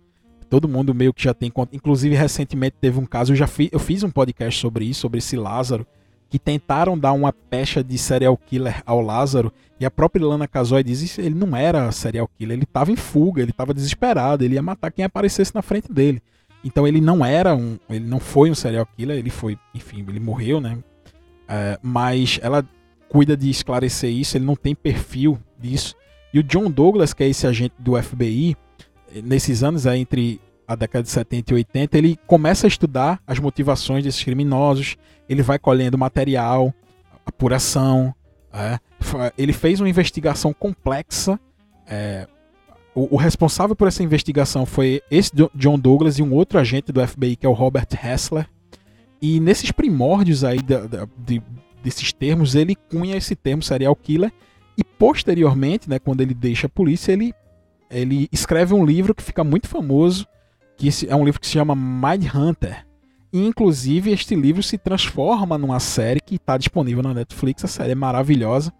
Todo 0.55 0.69
mundo 0.69 0.95
meio 0.95 1.13
que 1.13 1.25
já 1.25 1.35
tem 1.35 1.51
conta. 1.51 1.75
Inclusive, 1.75 2.15
recentemente 2.15 2.77
teve 2.81 2.97
um 3.01 3.05
caso, 3.05 3.33
eu 3.33 3.37
já 3.37 3.45
fi, 3.45 3.69
eu 3.73 3.81
fiz 3.81 4.05
um 4.05 4.09
podcast 4.09 4.61
sobre 4.61 4.85
isso, 4.85 5.01
sobre 5.01 5.19
esse 5.19 5.35
Lázaro, 5.35 5.85
que 6.31 6.39
tentaram 6.39 6.97
dar 6.97 7.11
uma 7.11 7.33
pecha 7.33 7.83
de 7.83 7.99
serial 7.99 8.37
killer 8.37 8.81
ao 8.87 9.01
Lázaro, 9.01 9.53
e 9.81 9.85
a 9.85 9.91
própria 9.91 10.25
Lana 10.25 10.47
Casoy 10.47 10.85
diz 10.85 11.13
que 11.13 11.21
ele 11.21 11.35
não 11.35 11.57
era 11.57 11.91
serial 11.91 12.31
killer, 12.39 12.57
ele 12.57 12.63
estava 12.63 12.93
em 12.93 12.95
fuga, 12.95 13.43
ele 13.43 13.51
estava 13.51 13.75
desesperado, 13.75 14.45
ele 14.45 14.55
ia 14.55 14.63
matar 14.63 14.93
quem 14.93 15.05
aparecesse 15.05 15.53
na 15.53 15.61
frente 15.61 15.93
dele. 15.93 16.23
Então 16.63 16.87
ele 16.87 17.01
não 17.01 17.27
era 17.27 17.53
um, 17.57 17.77
ele 17.91 18.07
não 18.07 18.21
foi 18.21 18.49
um 18.49 18.55
serial 18.55 18.87
killer, 18.97 19.19
ele 19.19 19.31
foi, 19.31 19.59
enfim, 19.75 20.07
ele 20.09 20.21
morreu, 20.21 20.61
né? 20.61 20.79
É, 21.49 21.81
mas 21.83 22.39
ela 22.41 22.65
cuida 23.09 23.37
de 23.37 23.51
esclarecer 23.51 24.09
isso, 24.09 24.37
ele 24.37 24.45
não 24.45 24.55
tem 24.55 24.73
perfil 24.73 25.37
disso. 25.59 25.97
E 26.33 26.39
o 26.39 26.45
John 26.45 26.71
Douglas, 26.71 27.13
que 27.13 27.25
é 27.25 27.29
esse 27.29 27.45
agente 27.45 27.75
do 27.77 28.01
FBI, 28.01 28.57
nesses 29.23 29.63
anos 29.63 29.87
aí, 29.87 30.01
entre 30.01 30.41
a 30.67 30.75
década 30.75 31.03
de 31.03 31.11
70 31.11 31.53
e 31.53 31.55
80, 31.57 31.99
ele 31.99 32.19
começa 32.27 32.67
a 32.67 32.69
estudar 32.69 33.21
as 33.27 33.39
motivações 33.39 34.05
desses 34.05 34.23
criminosos, 34.23 34.97
ele 35.29 35.43
vai 35.43 35.59
colhendo 35.59 35.99
material, 35.99 36.73
apuração. 37.27 38.15
É, 38.53 38.79
ele 39.37 39.53
fez 39.53 39.81
uma 39.81 39.89
investigação 39.89 40.53
complexa. 40.53 41.39
É, 41.87 42.27
o, 42.95 43.15
o, 43.15 43.17
responsável 43.17 43.75
por 43.75 43.89
essa 43.89 44.03
investigação 44.03 44.65
foi 44.65 45.03
esse 45.11 45.33
John 45.55 45.79
Douglas 45.79 46.19
e 46.19 46.23
um 46.23 46.33
outro 46.33 46.59
agente 46.59 46.93
do 46.93 47.07
FBI, 47.07 47.37
que 47.37 47.47
é 47.47 47.49
o 47.49 47.53
Robert 47.53 47.89
Hessler. 47.93 48.49
E 49.21 49.41
nesses 49.41 49.71
primórdios 49.71 50.45
aí 50.45 50.59
de, 50.63 51.43
desses 51.83 52.13
termos, 52.13 52.55
ele 52.55 52.77
cunha 52.77 53.17
esse 53.17 53.35
termo 53.35 53.63
serial 53.63 53.95
killer. 53.97 54.33
E 54.77 54.83
posteriormente, 54.83 55.89
né, 55.89 55.99
quando 55.99 56.21
ele 56.21 56.35
deixa 56.35 56.67
a 56.67 56.71
polícia, 56.71 57.13
ele, 57.13 57.33
ele 57.91 58.29
escreve 58.33 58.75
um 58.75 58.85
livro 58.85 59.15
que 59.15 59.23
fica 59.23 59.45
muito 59.45 59.69
famoso, 59.69 60.27
que 60.77 60.89
é 61.09 61.15
um 61.15 61.25
livro 61.25 61.41
que 61.41 61.47
se 61.47 61.53
chama 61.53 61.75
Mind 61.75 62.27
Hunter. 62.35 62.87
E, 63.33 63.45
inclusive, 63.45 64.13
este 64.13 64.35
livro 64.35 64.63
se 64.63 64.79
transforma 64.79 65.59
numa 65.59 65.81
série 65.81 66.21
que 66.21 66.37
está 66.37 66.57
disponível 66.57 67.03
na 67.03 67.13
Netflix. 67.13 67.65
A 67.65 67.69
série 67.69 67.93
é 67.93 67.97
maravilhosa. 67.97 68.73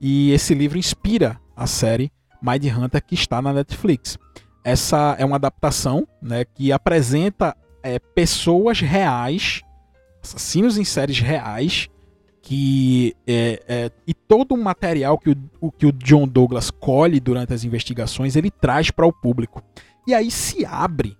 E 0.00 0.30
esse 0.32 0.54
livro 0.54 0.78
inspira 0.78 1.40
a 1.56 1.66
série 1.66 2.12
Mind 2.42 2.64
Hunter 2.66 3.02
que 3.04 3.14
está 3.14 3.40
na 3.42 3.52
Netflix. 3.52 4.18
Essa 4.62 5.16
é 5.18 5.24
uma 5.24 5.36
adaptação 5.36 6.06
né, 6.20 6.44
que 6.44 6.72
apresenta 6.72 7.56
é, 7.82 7.98
pessoas 7.98 8.80
reais 8.80 9.62
assassinos 10.22 10.76
em 10.76 10.84
séries 10.84 11.20
reais 11.20 11.88
que 12.42 13.14
é, 13.26 13.62
é, 13.66 13.90
e 14.06 14.12
todo 14.14 14.54
o 14.54 14.58
material 14.58 15.18
que 15.18 15.30
o, 15.30 15.36
o, 15.60 15.70
que 15.70 15.86
o 15.86 15.92
John 15.92 16.26
Douglas 16.26 16.70
colhe 16.70 17.20
durante 17.20 17.52
as 17.52 17.64
investigações 17.64 18.36
ele 18.36 18.50
traz 18.50 18.90
para 18.90 19.06
o 19.06 19.12
público 19.12 19.62
e 20.06 20.14
aí 20.14 20.30
se 20.30 20.64
abre 20.64 21.16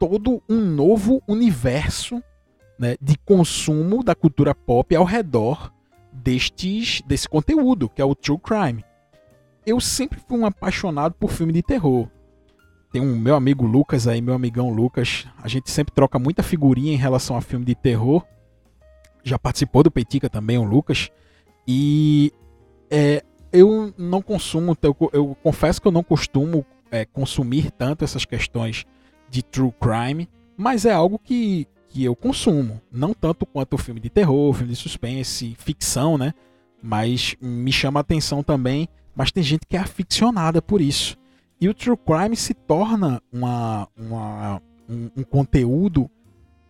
todo 0.00 0.42
um 0.48 0.60
novo 0.60 1.22
universo 1.28 2.20
né, 2.76 2.96
de 3.00 3.16
consumo 3.18 4.02
da 4.02 4.16
cultura 4.16 4.52
pop 4.52 4.96
ao 4.96 5.04
redor 5.04 5.72
destes 6.12 7.00
desse 7.06 7.28
conteúdo 7.28 7.88
que 7.88 8.02
é 8.02 8.04
o 8.04 8.16
true 8.16 8.38
crime 8.38 8.84
eu 9.64 9.78
sempre 9.78 10.18
fui 10.26 10.36
um 10.36 10.46
apaixonado 10.46 11.14
por 11.14 11.30
filme 11.30 11.52
de 11.52 11.62
terror 11.62 12.08
tem 12.92 13.00
um 13.00 13.16
meu 13.16 13.36
amigo 13.36 13.64
Lucas 13.64 14.08
aí, 14.08 14.20
meu 14.20 14.34
amigão 14.34 14.68
Lucas. 14.68 15.24
A 15.40 15.46
gente 15.46 15.70
sempre 15.70 15.94
troca 15.94 16.18
muita 16.18 16.42
figurinha 16.42 16.92
em 16.92 16.96
relação 16.96 17.36
a 17.36 17.40
filme 17.40 17.64
de 17.64 17.76
terror 17.76 18.26
já 19.22 19.38
participou 19.38 19.82
do 19.82 19.90
Peitica 19.90 20.28
também, 20.28 20.58
o 20.58 20.64
Lucas. 20.64 21.10
E 21.66 22.32
é, 22.90 23.22
eu 23.52 23.92
não 23.96 24.22
consumo, 24.22 24.76
eu, 24.82 24.96
eu, 25.12 25.36
confesso 25.42 25.80
que 25.80 25.88
eu 25.88 25.92
não 25.92 26.02
costumo 26.02 26.64
é, 26.90 27.04
consumir 27.04 27.70
tanto 27.70 28.04
essas 28.04 28.24
questões 28.24 28.86
de 29.30 29.42
true 29.42 29.72
crime, 29.80 30.28
mas 30.56 30.84
é 30.84 30.92
algo 30.92 31.18
que, 31.18 31.66
que 31.88 32.04
eu 32.04 32.14
consumo. 32.16 32.80
Não 32.90 33.14
tanto 33.14 33.46
quanto 33.46 33.78
filme 33.78 34.00
de 34.00 34.10
terror, 34.10 34.52
filme 34.52 34.72
de 34.72 34.76
suspense, 34.76 35.54
ficção, 35.58 36.18
né? 36.18 36.34
Mas 36.82 37.36
me 37.40 37.72
chama 37.72 38.00
a 38.00 38.02
atenção 38.02 38.42
também. 38.42 38.88
Mas 39.14 39.30
tem 39.30 39.42
gente 39.42 39.66
que 39.66 39.76
é 39.76 39.80
aficionada 39.80 40.60
por 40.60 40.80
isso. 40.80 41.16
E 41.60 41.68
o 41.68 41.74
true 41.74 41.96
crime 41.96 42.36
se 42.36 42.54
torna 42.54 43.22
uma, 43.32 43.88
uma 43.96 44.62
um, 44.88 45.10
um 45.18 45.22
conteúdo 45.22 46.10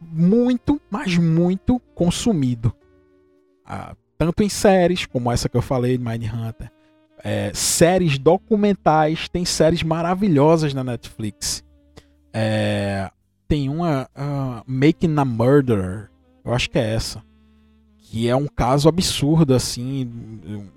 muito, 0.00 0.80
mas 0.90 1.16
muito 1.16 1.80
consumido. 1.94 2.74
Ah, 3.64 3.94
tanto 4.18 4.42
em 4.42 4.48
séries, 4.48 5.06
como 5.06 5.30
essa 5.30 5.48
que 5.48 5.56
eu 5.56 5.62
falei, 5.62 5.96
Mind 5.96 6.24
Hunter, 6.24 6.70
é, 7.22 7.52
séries 7.54 8.18
documentais, 8.18 9.28
tem 9.28 9.44
séries 9.44 9.82
maravilhosas 9.82 10.74
na 10.74 10.82
Netflix. 10.82 11.64
É, 12.32 13.10
tem 13.48 13.68
uma 13.68 14.08
uh, 14.16 14.62
Making 14.66 15.18
a 15.18 15.24
Murder, 15.24 16.10
eu 16.44 16.54
acho 16.54 16.70
que 16.70 16.78
é 16.78 16.94
essa, 16.94 17.22
que 17.98 18.28
é 18.28 18.34
um 18.34 18.46
caso 18.46 18.88
absurdo, 18.88 19.54
assim, 19.54 20.08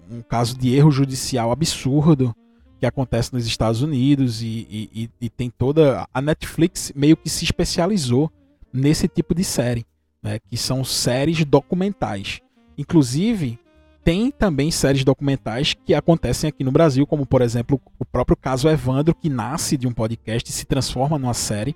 um 0.10 0.22
caso 0.22 0.58
de 0.58 0.76
erro 0.76 0.92
judicial 0.92 1.52
absurdo 1.52 2.36
que 2.80 2.86
acontece 2.86 3.34
nos 3.34 3.48
Estados 3.48 3.82
Unidos 3.82 4.42
e, 4.42 4.68
e, 4.70 5.10
e 5.22 5.30
tem 5.30 5.50
toda 5.50 6.08
a 6.14 6.22
Netflix 6.22 6.92
meio 6.96 7.16
que 7.16 7.30
se 7.30 7.46
especializou 7.46 8.32
nesse 8.74 9.08
tipo 9.08 9.34
de 9.34 9.44
série, 9.44 9.86
né, 10.22 10.40
que 10.40 10.58
são 10.58 10.84
séries 10.84 11.46
documentais. 11.46 12.42
Inclusive, 12.78 13.60
tem 14.04 14.32
também 14.32 14.70
séries 14.70 15.04
documentais 15.04 15.74
que 15.74 15.94
acontecem 15.94 16.50
aqui 16.50 16.64
no 16.64 16.72
Brasil, 16.72 17.08
como 17.08 17.26
por 17.26 17.42
exemplo 17.42 17.82
o 17.98 18.06
próprio 18.06 18.36
caso 18.36 18.68
Evandro, 18.68 19.16
que 19.16 19.30
nasce 19.30 19.78
de 19.78 19.88
um 19.88 19.94
podcast 19.94 20.50
e 20.50 20.54
se 20.54 20.66
transforma 20.66 21.18
numa 21.18 21.34
série. 21.34 21.76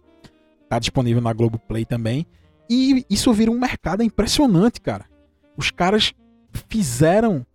Está 0.63 0.77
disponível 0.77 1.21
na 1.21 1.31
Globoplay 1.31 1.85
também. 1.85 2.27
E 2.69 3.05
isso 3.09 3.31
vira 3.31 3.49
um 3.49 3.59
mercado 3.59 4.03
impressionante, 4.03 4.81
cara. 4.81 5.05
Os 5.55 5.71
caras 5.71 6.13
fizeram 6.67 7.45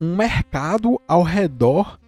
um 0.00 0.14
mercado 0.16 1.00
ao 1.08 1.22
redor 1.24 1.98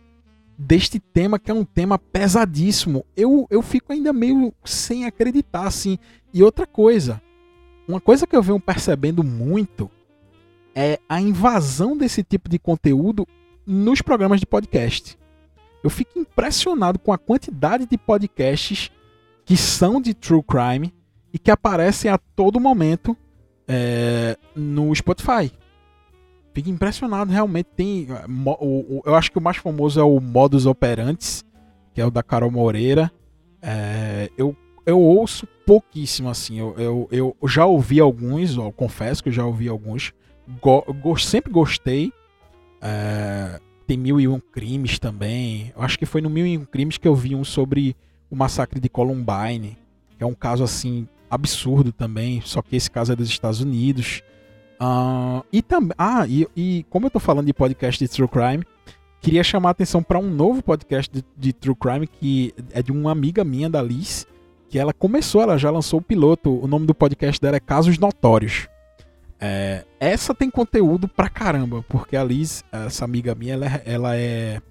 deste 0.56 1.00
tema 1.00 1.40
que 1.40 1.50
é 1.50 1.54
um 1.54 1.64
tema 1.64 1.98
pesadíssimo. 1.98 3.04
Eu, 3.16 3.48
eu 3.50 3.61
fico 3.62 3.92
ainda 3.92 4.12
meio 4.12 4.54
sem 4.64 5.04
acreditar, 5.04 5.66
assim. 5.66 5.98
E 6.32 6.40
outra 6.40 6.68
coisa, 6.68 7.20
uma 7.88 8.00
coisa 8.00 8.28
que 8.28 8.37
eu 8.37 8.42
venho 8.42 8.61
percebendo 8.61 9.24
muito 9.24 9.90
é 10.74 10.98
a 11.08 11.20
invasão 11.20 11.96
desse 11.96 12.22
tipo 12.22 12.48
de 12.48 12.58
conteúdo 12.58 13.26
nos 13.66 14.02
programas 14.02 14.40
de 14.40 14.46
podcast. 14.46 15.18
Eu 15.82 15.90
fico 15.90 16.18
impressionado 16.18 16.98
com 16.98 17.12
a 17.12 17.18
quantidade 17.18 17.87
de 17.87 17.98
podcasts 17.98 18.90
que 19.44 19.56
são 19.56 20.00
de 20.00 20.14
true 20.14 20.42
crime 20.42 20.92
e 21.32 21.38
que 21.38 21.50
aparecem 21.50 22.11
a 22.11 22.18
todo 22.18 22.61
momento 22.61 23.16
é, 23.66 24.37
no 24.54 24.94
Spotify. 24.94 25.50
Fico 26.54 26.68
impressionado, 26.68 27.32
realmente 27.32 27.70
tem. 27.74 28.06
Eu 29.04 29.14
acho 29.14 29.32
que 29.32 29.38
o 29.38 29.40
mais 29.40 29.56
famoso 29.56 29.98
é 29.98 30.02
o 30.04 30.20
Modus 30.20 30.66
Operantes, 30.66 31.44
que 31.94 32.00
é 32.00 32.06
o 32.06 32.11
da 32.11 32.22
Carol 32.22 32.50
Moreira. 32.50 33.11
É, 33.62 34.30
eu 34.37 34.54
eu 34.85 35.00
ouço 35.00 35.46
pouquíssimo, 35.66 36.28
assim. 36.28 36.58
Eu, 36.58 37.08
eu, 37.11 37.37
eu 37.40 37.48
já 37.48 37.64
ouvi 37.64 38.00
alguns, 38.00 38.58
ó, 38.58 38.70
confesso 38.70 39.22
que 39.22 39.28
eu 39.28 39.32
já 39.32 39.44
ouvi 39.44 39.68
alguns. 39.68 40.12
Go, 40.61 40.83
go 41.00 41.16
sempre 41.16 41.52
gostei. 41.52 42.12
É, 42.81 43.61
tem 43.87 43.96
Mil 43.96 44.20
e 44.20 44.26
Um 44.26 44.40
Crimes 44.40 44.98
também. 44.98 45.72
Eu 45.76 45.83
acho 45.83 45.98
que 45.98 46.07
foi 46.07 46.20
no 46.20 46.31
Mil 46.31 46.46
e 46.46 46.59
Um 46.59 46.64
Crimes 46.64 46.98
que 46.98 47.07
eu 47.07 47.14
vi 47.14 47.35
um 47.35 47.44
sobre 47.44 47.96
o 48.31 48.37
massacre 48.37 48.81
de 48.81 48.88
Columbine. 48.88 49.76
Que 50.16 50.24
é 50.24 50.26
um 50.26 50.35
caso, 50.35 50.64
assim, 50.64 51.07
absurdo 51.31 51.92
também. 51.92 52.40
Só 52.44 52.61
que 52.62 52.76
esse 52.76 52.90
caso 52.90 53.12
é 53.12 53.16
dos 53.16 53.28
Estados 53.28 53.61
Unidos. 53.61 54.22
Uh, 54.81 55.44
e 55.52 55.62
também. 55.62 55.94
Ah, 55.96 56.26
e, 56.26 56.46
e, 56.57 56.85
como 56.90 57.07
eu 57.07 57.11
tô 57.11 57.20
falando 57.20 57.46
de 57.46 57.55
podcast 57.55 58.02
de 58.02 58.11
True 58.11 58.28
Crime, 58.28 58.64
queria 59.20 59.44
chamar 59.44 59.68
a 59.68 59.72
atenção 59.72 60.02
para 60.02 60.18
um 60.18 60.28
novo 60.28 60.61
podcast 60.61 61.09
de, 61.11 61.24
de, 61.37 61.52
True 61.52 61.76
Crime 61.76 62.07
que 62.09 62.52
é 62.72 62.83
de 62.83 62.90
uma 62.90 63.12
amiga 63.12 63.44
minha, 63.44 63.70
da 63.70 63.81
Liz, 63.81 64.26
que 64.68 64.78
ela 64.78 64.92
começou, 64.92 65.40
ela 65.40 65.57
já 65.57 65.70
lançou 65.70 66.00
o 66.00 66.02
piloto. 66.02 66.59
O 66.61 66.66
nome 66.66 66.85
do 66.87 66.94
podcast 66.94 67.40
dela 67.40 67.57
é 67.57 67.61
Casos 67.61 67.96
Notórios. 67.96 68.66
É, 69.44 69.85
essa 69.98 70.33
tem 70.33 70.48
conteúdo 70.48 71.09
pra 71.09 71.28
caramba, 71.28 71.85
porque 71.88 72.16
a 72.16 72.22
Liz, 72.22 72.62
essa 72.70 73.05
amiga 73.05 73.35
minha, 73.35 73.55
ela, 73.55 73.66
é, 73.66 73.83
ela 73.85 74.16
é 74.16 74.62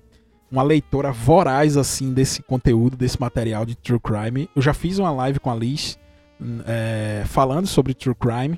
uma 0.50 0.64
leitora 0.64 1.12
voraz 1.12 1.76
assim 1.76 2.14
desse 2.14 2.42
conteúdo, 2.42 2.96
desse 2.96 3.20
material 3.20 3.66
de 3.66 3.76
True 3.76 4.00
Crime. 4.00 4.50
Eu 4.56 4.62
já 4.62 4.74
fiz 4.74 4.98
uma 4.98 5.12
live 5.12 5.42
com 5.42 5.52
a 5.52 5.56
Liz 5.56 6.00
é, 6.66 7.24
falando 7.26 7.68
sobre 7.68 7.94
True 7.94 8.16
Crime 8.16 8.58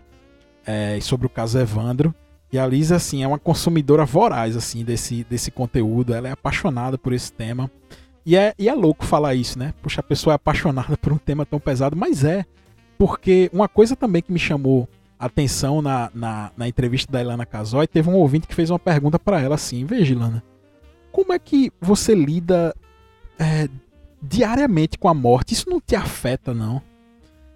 é, 0.67 0.99
e 0.99 1.01
sobre 1.01 1.25
o 1.25 1.29
caso 1.29 1.57
Evandro. 1.57 2.13
E 2.51 2.59
a 2.59 2.67
Liz, 2.67 2.91
assim, 2.91 3.23
é 3.23 3.27
uma 3.27 3.39
consumidora 3.39 4.05
voraz 4.05 4.55
assim 4.55 4.83
desse, 4.83 5.23
desse 5.23 5.49
conteúdo. 5.49 6.13
Ela 6.13 6.27
é 6.27 6.31
apaixonada 6.31 6.95
por 6.95 7.11
esse 7.11 7.33
tema. 7.33 7.71
E 8.23 8.37
é, 8.37 8.53
e 8.59 8.69
é 8.69 8.73
louco 8.75 9.03
falar 9.03 9.33
isso, 9.33 9.57
né? 9.57 9.73
Puxa, 9.81 10.01
a 10.01 10.03
pessoa 10.03 10.33
é 10.33 10.35
apaixonada 10.35 10.95
por 11.01 11.11
um 11.11 11.17
tema 11.17 11.43
tão 11.43 11.59
pesado, 11.59 11.97
mas 11.97 12.23
é. 12.23 12.45
Porque 12.99 13.49
uma 13.51 13.67
coisa 13.67 13.95
também 13.95 14.21
que 14.21 14.31
me 14.31 14.37
chamou 14.37 14.87
atenção 15.19 15.81
na, 15.81 16.11
na, 16.13 16.51
na 16.55 16.67
entrevista 16.67 17.11
da 17.11 17.21
Ilana 17.21 17.45
Casoy, 17.45 17.87
teve 17.87 18.09
um 18.09 18.15
ouvinte 18.15 18.47
que 18.47 18.55
fez 18.55 18.69
uma 18.69 18.79
pergunta 18.79 19.17
para 19.17 19.41
ela 19.41 19.55
assim: 19.55 19.85
Veja, 19.85 20.13
Ilana, 20.13 20.43
como 21.11 21.33
é 21.33 21.39
que 21.39 21.71
você 21.79 22.13
lida 22.15 22.75
é, 23.39 23.69
diariamente 24.21 24.97
com 24.97 25.07
a 25.07 25.13
morte? 25.13 25.53
Isso 25.53 25.69
não 25.69 25.79
te 25.79 25.95
afeta, 25.95 26.53
não? 26.53 26.81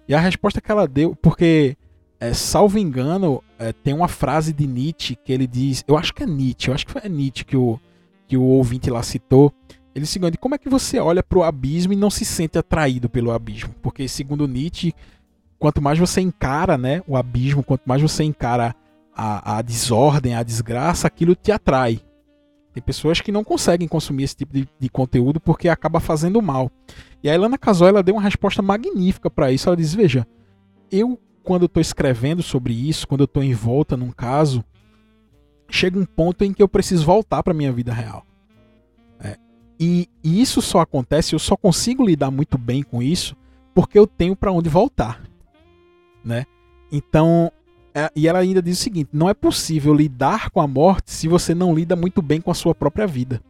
E 0.06 0.14
a 0.14 0.20
resposta 0.20 0.60
que 0.60 0.70
ela 0.70 0.88
deu, 0.88 1.14
porque, 1.16 1.76
é, 2.18 2.32
salvo 2.32 2.78
engano, 2.78 3.42
é, 3.58 3.72
tem 3.72 3.92
uma 3.92 4.08
frase 4.08 4.52
de 4.52 4.66
Nietzsche 4.66 5.16
que 5.16 5.32
ele 5.32 5.46
diz, 5.46 5.84
eu 5.86 5.98
acho 5.98 6.14
que 6.14 6.22
é 6.22 6.26
Nietzsche, 6.26 6.68
eu 6.68 6.74
acho 6.74 6.86
que 6.86 6.92
foi 6.92 7.06
Nietzsche 7.08 7.44
que 7.44 7.56
o, 7.56 7.78
que 8.26 8.36
o 8.36 8.42
ouvinte 8.42 8.88
lá 8.88 9.02
citou, 9.02 9.52
ele 9.94 10.06
segundo, 10.06 10.38
como 10.38 10.54
é 10.54 10.58
que 10.58 10.68
você 10.68 10.98
olha 10.98 11.22
para 11.22 11.38
o 11.38 11.42
abismo 11.42 11.92
e 11.92 11.96
não 11.96 12.08
se 12.08 12.24
sente 12.24 12.56
atraído 12.56 13.08
pelo 13.08 13.32
abismo? 13.32 13.74
Porque, 13.82 14.06
segundo 14.06 14.46
Nietzsche, 14.46 14.94
quanto 15.58 15.82
mais 15.82 15.98
você 15.98 16.20
encara 16.20 16.78
né, 16.78 17.02
o 17.06 17.16
abismo, 17.16 17.62
quanto 17.62 17.82
mais 17.86 18.00
você 18.00 18.24
encara 18.24 18.74
a, 19.14 19.58
a 19.58 19.62
desordem, 19.62 20.34
a 20.34 20.42
desgraça, 20.42 21.06
aquilo 21.06 21.34
te 21.34 21.50
atrai. 21.50 22.00
Tem 22.72 22.82
pessoas 22.82 23.20
que 23.20 23.32
não 23.32 23.42
conseguem 23.42 23.88
consumir 23.88 24.24
esse 24.24 24.36
tipo 24.36 24.52
de, 24.52 24.68
de 24.78 24.88
conteúdo 24.88 25.40
porque 25.40 25.68
acaba 25.68 25.98
fazendo 26.00 26.40
mal. 26.40 26.70
E 27.22 27.28
a 27.28 27.34
Elana 27.34 27.58
Casol 27.58 27.88
ela 27.88 28.02
deu 28.02 28.14
uma 28.14 28.22
resposta 28.22 28.62
magnífica 28.62 29.28
para 29.28 29.50
isso. 29.50 29.68
Ela 29.68 29.76
diz: 29.76 29.92
Veja, 29.92 30.26
eu, 30.90 31.18
quando 31.42 31.66
estou 31.66 31.80
escrevendo 31.80 32.42
sobre 32.42 32.72
isso, 32.72 33.08
quando 33.08 33.22
eu 33.22 33.24
estou 33.24 33.42
em 33.42 33.54
volta 33.54 33.96
num 33.96 34.12
caso, 34.12 34.62
chega 35.68 35.98
um 35.98 36.04
ponto 36.04 36.44
em 36.44 36.52
que 36.52 36.62
eu 36.62 36.68
preciso 36.68 37.04
voltar 37.04 37.42
para 37.42 37.54
minha 37.54 37.72
vida 37.72 37.92
real. 37.92 38.24
E, 39.78 40.08
e 40.24 40.40
isso 40.40 40.60
só 40.60 40.80
acontece, 40.80 41.34
eu 41.34 41.38
só 41.38 41.56
consigo 41.56 42.04
lidar 42.04 42.30
muito 42.30 42.58
bem 42.58 42.82
com 42.82 43.00
isso 43.00 43.36
porque 43.72 43.96
eu 43.96 44.08
tenho 44.08 44.34
para 44.34 44.50
onde 44.50 44.68
voltar, 44.68 45.22
né? 46.24 46.44
Então, 46.90 47.52
é, 47.94 48.10
e 48.14 48.28
ela 48.28 48.38
ainda 48.38 48.62
diz 48.62 48.78
o 48.78 48.82
seguinte: 48.82 49.10
não 49.12 49.28
é 49.28 49.34
possível 49.34 49.94
lidar 49.94 50.50
com 50.50 50.60
a 50.60 50.66
morte 50.66 51.10
se 51.10 51.28
você 51.28 51.54
não 51.54 51.74
lida 51.74 51.96
muito 51.96 52.22
bem 52.22 52.40
com 52.40 52.50
a 52.50 52.54
sua 52.54 52.74
própria 52.74 53.06
vida. 53.06 53.42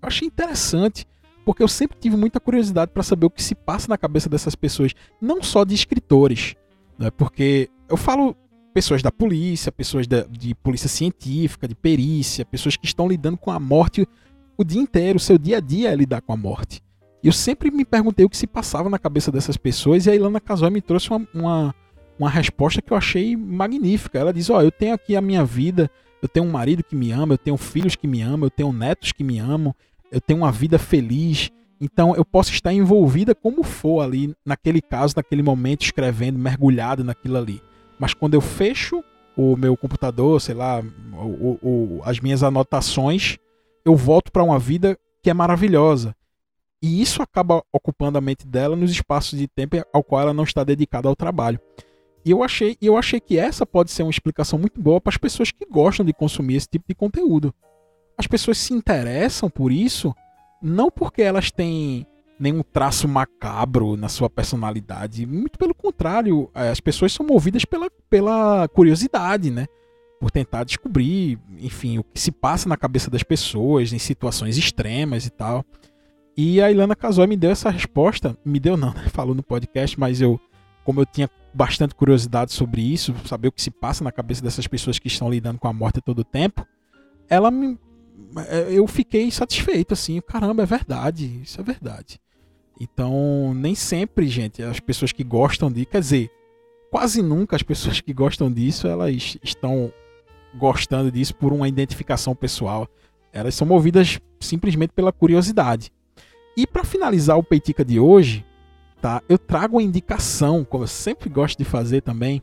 Eu 0.00 0.08
achei 0.08 0.26
interessante, 0.26 1.06
porque 1.44 1.62
eu 1.62 1.68
sempre 1.68 1.98
tive 1.98 2.16
muita 2.16 2.40
curiosidade 2.40 2.90
para 2.92 3.02
saber 3.02 3.26
o 3.26 3.30
que 3.30 3.42
se 3.42 3.54
passa 3.54 3.88
na 3.88 3.98
cabeça 3.98 4.28
dessas 4.28 4.54
pessoas, 4.54 4.92
não 5.20 5.42
só 5.42 5.64
de 5.64 5.74
escritores, 5.74 6.54
né? 6.98 7.10
Porque 7.10 7.70
eu 7.88 7.96
falo 7.96 8.36
pessoas 8.72 9.02
da 9.02 9.12
polícia, 9.12 9.70
pessoas 9.70 10.06
da, 10.06 10.22
de 10.22 10.54
polícia 10.54 10.88
científica, 10.88 11.68
de 11.68 11.74
perícia, 11.74 12.44
pessoas 12.44 12.76
que 12.76 12.86
estão 12.86 13.06
lidando 13.06 13.36
com 13.36 13.50
a 13.50 13.60
morte 13.60 14.08
o 14.56 14.64
dia 14.64 14.80
inteiro, 14.80 15.16
o 15.16 15.20
seu 15.20 15.38
dia 15.38 15.58
a 15.58 15.60
dia 15.60 15.90
é 15.90 15.96
lidar 15.96 16.20
com 16.22 16.32
a 16.32 16.36
morte. 16.36 16.82
E 17.22 17.26
eu 17.26 17.32
sempre 17.32 17.70
me 17.70 17.84
perguntei 17.84 18.24
o 18.24 18.28
que 18.28 18.36
se 18.36 18.46
passava 18.46 18.88
na 18.90 18.98
cabeça 18.98 19.30
dessas 19.30 19.56
pessoas, 19.56 20.06
e 20.06 20.10
a 20.10 20.14
Ilana 20.14 20.40
Casói 20.40 20.70
me 20.70 20.80
trouxe 20.80 21.10
uma, 21.10 21.28
uma, 21.34 21.74
uma, 22.22 22.30
resposta 22.30 22.80
que 22.80 22.92
eu 22.92 22.96
achei 22.96 23.36
magnífica. 23.36 24.18
Ela 24.18 24.32
diz: 24.32 24.48
Ó, 24.50 24.58
oh, 24.58 24.62
eu 24.62 24.70
tenho 24.70 24.94
aqui 24.94 25.16
a 25.16 25.20
minha 25.20 25.44
vida, 25.44 25.90
eu 26.22 26.28
tenho 26.28 26.46
um 26.46 26.50
marido 26.50 26.82
que 26.82 26.94
me 26.94 27.10
ama, 27.12 27.34
eu 27.34 27.38
tenho 27.38 27.56
filhos 27.56 27.96
que 27.96 28.06
me 28.06 28.22
amam, 28.22 28.46
eu 28.46 28.50
tenho 28.50 28.72
netos 28.72 29.12
que 29.12 29.24
me 29.24 29.38
amam, 29.38 29.74
eu 30.10 30.20
tenho 30.20 30.40
uma 30.40 30.52
vida 30.52 30.78
feliz. 30.78 31.50
Então 31.80 32.14
eu 32.14 32.24
posso 32.24 32.52
estar 32.52 32.72
envolvida 32.72 33.34
como 33.34 33.64
for 33.64 34.02
ali, 34.02 34.34
naquele 34.46 34.80
caso, 34.80 35.14
naquele 35.16 35.42
momento, 35.42 35.82
escrevendo, 35.82 36.38
mergulhado 36.38 37.02
naquilo 37.02 37.36
ali. 37.36 37.60
Mas 37.98 38.14
quando 38.14 38.34
eu 38.34 38.40
fecho 38.40 39.02
o 39.36 39.56
meu 39.56 39.76
computador, 39.76 40.40
sei 40.40 40.54
lá, 40.54 40.82
as 42.04 42.20
minhas 42.20 42.42
anotações, 42.42 43.36
eu 43.84 43.96
volto 43.96 44.30
para 44.30 44.44
uma 44.44 44.58
vida 44.58 44.96
que 45.22 45.30
é 45.30 45.34
maravilhosa. 45.34 46.14
E 46.82 47.00
isso 47.00 47.22
acaba 47.22 47.62
ocupando 47.72 48.18
a 48.18 48.20
mente 48.20 48.46
dela 48.46 48.74
nos 48.74 48.90
espaços 48.90 49.38
de 49.38 49.46
tempo 49.46 49.76
ao 49.92 50.02
qual 50.02 50.22
ela 50.22 50.34
não 50.34 50.42
está 50.42 50.64
dedicada 50.64 51.08
ao 51.08 51.14
trabalho. 51.14 51.60
E 52.24 52.30
eu 52.30 52.42
achei, 52.42 52.76
eu 52.80 52.96
achei 52.96 53.20
que 53.20 53.38
essa 53.38 53.66
pode 53.66 53.90
ser 53.90 54.02
uma 54.02 54.10
explicação 54.10 54.58
muito 54.58 54.80
boa 54.80 55.00
para 55.00 55.10
as 55.10 55.16
pessoas 55.16 55.50
que 55.50 55.66
gostam 55.66 56.04
de 56.04 56.12
consumir 56.12 56.56
esse 56.56 56.68
tipo 56.68 56.84
de 56.88 56.94
conteúdo. 56.94 57.54
As 58.16 58.26
pessoas 58.26 58.58
se 58.58 58.72
interessam 58.72 59.50
por 59.50 59.72
isso 59.72 60.14
não 60.62 60.90
porque 60.90 61.22
elas 61.22 61.50
têm 61.50 62.06
nenhum 62.38 62.62
traço 62.62 63.08
macabro 63.08 63.96
na 63.96 64.08
sua 64.08 64.30
personalidade, 64.30 65.26
muito 65.26 65.58
pelo 65.58 65.74
contrário, 65.74 66.50
eh, 66.54 66.70
as 66.70 66.80
pessoas 66.80 67.12
são 67.12 67.26
movidas 67.26 67.64
pela, 67.64 67.90
pela 68.08 68.68
curiosidade, 68.68 69.50
né? 69.50 69.66
por 70.22 70.30
tentar 70.30 70.62
descobrir, 70.62 71.36
enfim, 71.58 71.98
o 71.98 72.04
que 72.04 72.20
se 72.20 72.30
passa 72.30 72.68
na 72.68 72.76
cabeça 72.76 73.10
das 73.10 73.24
pessoas 73.24 73.92
em 73.92 73.98
situações 73.98 74.56
extremas 74.56 75.26
e 75.26 75.30
tal. 75.30 75.64
E 76.36 76.62
a 76.62 76.70
Ilana 76.70 76.94
Casoy 76.94 77.26
me 77.26 77.36
deu 77.36 77.50
essa 77.50 77.70
resposta, 77.70 78.38
me 78.44 78.60
deu 78.60 78.76
não, 78.76 78.94
né? 78.94 79.08
falou 79.08 79.34
no 79.34 79.42
podcast, 79.42 79.98
mas 79.98 80.20
eu, 80.20 80.40
como 80.84 81.00
eu 81.00 81.06
tinha 81.06 81.28
bastante 81.54 81.94
curiosidade 81.94 82.52
sobre 82.52 82.80
isso, 82.82 83.14
saber 83.26 83.48
o 83.48 83.52
que 83.52 83.62
se 83.62 83.70
passa 83.70 84.02
na 84.02 84.12
cabeça 84.12 84.42
dessas 84.42 84.66
pessoas 84.66 84.98
que 84.98 85.08
estão 85.08 85.30
lidando 85.30 85.58
com 85.58 85.68
a 85.68 85.72
morte 85.72 86.00
todo 86.00 86.24
tempo, 86.24 86.66
ela 87.28 87.50
me, 87.50 87.78
é, 88.48 88.68
eu 88.70 88.86
fiquei 88.86 89.30
satisfeito 89.30 89.92
assim, 89.92 90.20
caramba, 90.20 90.62
é 90.62 90.66
verdade, 90.66 91.40
isso 91.42 91.60
é 91.60 91.64
verdade. 91.64 92.20
Então, 92.80 93.52
nem 93.54 93.74
sempre, 93.74 94.26
gente, 94.26 94.62
as 94.62 94.80
pessoas 94.80 95.12
que 95.12 95.22
gostam 95.22 95.70
de, 95.70 95.84
quer 95.84 96.00
dizer, 96.00 96.30
quase 96.90 97.22
nunca 97.22 97.54
as 97.54 97.62
pessoas 97.62 98.00
que 98.00 98.12
gostam 98.12 98.50
disso, 98.50 98.86
elas 98.86 99.36
estão 99.42 99.92
gostando 100.54 101.10
disso 101.10 101.34
por 101.34 101.52
uma 101.52 101.68
identificação 101.68 102.34
pessoal. 102.34 102.88
Elas 103.32 103.54
são 103.54 103.66
movidas 103.66 104.20
simplesmente 104.40 104.92
pela 104.92 105.12
curiosidade. 105.12 105.90
E 106.56 106.66
para 106.66 106.84
finalizar 106.84 107.38
o 107.38 107.42
Peitica 107.42 107.84
de 107.84 107.98
hoje, 107.98 108.44
tá? 109.02 109.20
Eu 109.28 109.36
trago 109.36 109.76
uma 109.76 109.82
indicação, 109.82 110.64
como 110.64 110.84
eu 110.84 110.88
sempre 110.88 111.28
gosto 111.28 111.58
de 111.58 111.64
fazer 111.64 112.00
também, 112.02 112.40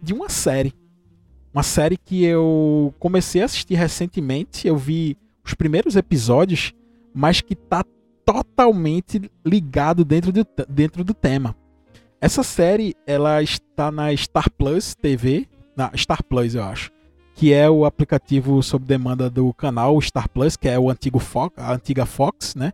de 0.00 0.14
uma 0.14 0.28
série. 0.28 0.72
Uma 1.52 1.64
série 1.64 1.96
que 1.96 2.24
eu 2.24 2.94
comecei 2.98 3.42
a 3.42 3.44
assistir 3.44 3.74
recentemente, 3.74 4.66
eu 4.66 4.76
vi 4.76 5.18
os 5.44 5.52
primeiros 5.52 5.96
episódios, 5.96 6.72
mas 7.12 7.40
que 7.40 7.56
tá 7.56 7.84
totalmente 8.24 9.30
ligado 9.44 10.04
dentro 10.04 10.32
do, 10.32 10.46
dentro 10.68 11.02
do 11.04 11.12
tema. 11.12 11.54
Essa 12.20 12.42
série, 12.42 12.94
ela 13.06 13.42
está 13.42 13.90
na 13.90 14.16
Star 14.16 14.50
Plus 14.50 14.94
TV, 14.94 15.46
na 15.76 15.90
Star 15.96 16.22
Plus, 16.22 16.54
eu 16.54 16.62
acho 16.62 16.94
que 17.36 17.52
é 17.52 17.68
o 17.68 17.84
aplicativo 17.84 18.62
sob 18.62 18.86
demanda 18.86 19.28
do 19.28 19.52
canal 19.54 20.00
Star 20.00 20.28
Plus, 20.28 20.56
que 20.56 20.68
é 20.68 20.78
o 20.78 20.88
antigo 20.88 21.18
Fox, 21.18 21.58
a 21.58 21.74
antiga 21.74 22.06
Fox, 22.06 22.54
né? 22.54 22.72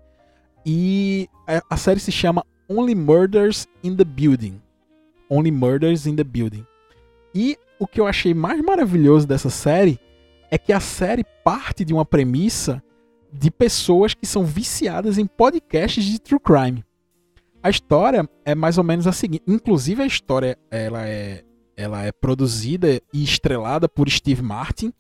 E 0.67 1.31
a 1.71 1.79
série 1.79 1.99
se 1.99 2.13
chama 2.13 2.45
Only 2.73 2.95
Murders 2.95 3.67
in 3.83 3.97
the 3.97 4.05
Building. 4.05 4.63
Only 5.29 5.51
Murders 5.51 6.07
in 6.07 6.15
the 6.15 6.23
Building. 6.23 6.65
E 7.35 7.59
o 7.81 7.87
que 7.87 8.01
eu 8.01 8.07
achei 8.07 8.33
mais 8.33 8.63
maravilhoso 8.63 9.27
dessa 9.27 9.51
série 9.51 9.99
é 10.53 10.57
que 10.57 10.73
a 10.73 10.79
série 10.79 11.25
parte 11.43 11.85
de 11.85 11.93
uma 11.93 12.05
premissa 12.05 12.81
de 13.33 13.51
pessoas 13.51 14.15
que 14.15 14.25
são 14.25 14.45
viciadas 14.45 15.19
em 15.19 15.27
podcasts 15.27 16.05
de 16.05 16.21
true 16.21 16.39
crime. 16.39 16.85
A 17.61 17.71
história 17.71 18.29
é 18.45 18.55
mais 18.55 18.79
ou 18.79 18.85
menos 18.85 19.09
a 19.09 19.13
seguinte, 19.13 19.43
inclusive 19.49 20.03
a 20.03 20.07
história 20.07 20.57
ela 20.71 21.09
é 21.09 21.45
ela 21.77 22.03
é 22.03 22.13
produzida 22.13 23.01
e 23.13 23.25
estrelada 23.25 23.89
por 23.89 24.09
Steve 24.09 24.43
Martin, 24.43 24.93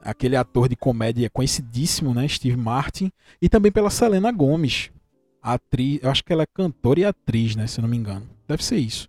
aquele 0.00 0.34
ator 0.34 0.66
de 0.66 0.74
comédia 0.74 1.28
conhecidíssimo, 1.28 2.14
né, 2.14 2.26
Steve 2.26 2.56
Martin, 2.56 3.12
e 3.40 3.50
também 3.50 3.70
pela 3.70 3.90
Selena 3.90 4.32
Gomez, 4.32 4.90
atriz, 5.42 6.00
eu 6.02 6.10
acho 6.10 6.24
que 6.24 6.32
ela 6.32 6.42
é 6.42 6.46
cantora 6.46 7.00
e 7.00 7.04
atriz, 7.04 7.56
né, 7.56 7.66
se 7.66 7.80
eu 7.80 7.82
não 7.82 7.88
me 7.88 7.96
engano. 7.96 8.26
Deve 8.46 8.64
ser 8.64 8.76
isso. 8.76 9.08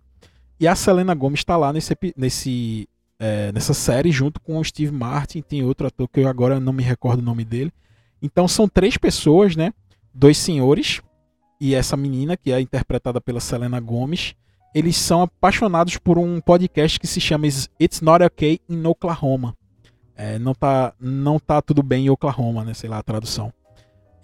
E 0.58 0.66
a 0.66 0.74
Selena 0.74 1.14
Gomez 1.14 1.40
está 1.40 1.56
lá 1.56 1.72
nesse, 1.72 1.96
nesse, 2.16 2.88
é, 3.18 3.52
nessa 3.52 3.74
série 3.74 4.10
junto 4.10 4.40
com 4.40 4.58
o 4.58 4.64
Steve 4.64 4.92
Martin, 4.92 5.42
tem 5.42 5.62
outro 5.62 5.86
ator 5.86 6.08
que 6.08 6.20
eu 6.20 6.28
agora 6.28 6.58
não 6.58 6.72
me 6.72 6.82
recordo 6.82 7.20
o 7.20 7.24
nome 7.24 7.44
dele. 7.44 7.72
Então 8.20 8.48
são 8.48 8.68
três 8.68 8.96
pessoas, 8.96 9.54
né, 9.54 9.72
dois 10.12 10.36
senhores 10.38 11.00
e 11.60 11.74
essa 11.74 11.96
menina 11.96 12.36
que 12.36 12.52
é 12.52 12.60
interpretada 12.60 13.20
pela 13.20 13.40
Selena 13.40 13.78
Gomez 13.80 14.34
eles 14.74 14.96
são 14.96 15.22
apaixonados 15.22 15.96
por 15.98 16.18
um 16.18 16.40
podcast 16.40 16.98
que 16.98 17.06
se 17.06 17.20
chama 17.20 17.46
It's 17.46 18.00
Not 18.00 18.24
Okay 18.24 18.58
in 18.68 18.84
Oklahoma. 18.84 19.56
É, 20.16 20.36
não, 20.38 20.52
tá, 20.52 20.92
não 20.98 21.38
tá 21.38 21.62
tudo 21.62 21.82
bem 21.82 22.06
em 22.06 22.10
Oklahoma, 22.10 22.64
né? 22.64 22.74
Sei 22.74 22.90
lá 22.90 22.98
a 22.98 23.02
tradução. 23.02 23.52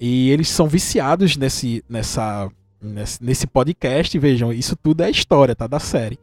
E 0.01 0.31
eles 0.31 0.49
são 0.49 0.67
viciados 0.67 1.37
nesse, 1.37 1.85
nessa, 1.87 2.51
nesse, 2.81 3.23
nesse 3.23 3.47
podcast. 3.47 4.19
Vejam, 4.19 4.51
isso 4.51 4.75
tudo 4.75 5.03
é 5.03 5.11
história, 5.11 5.55
tá? 5.55 5.67
Da 5.67 5.79
série. 5.79 6.19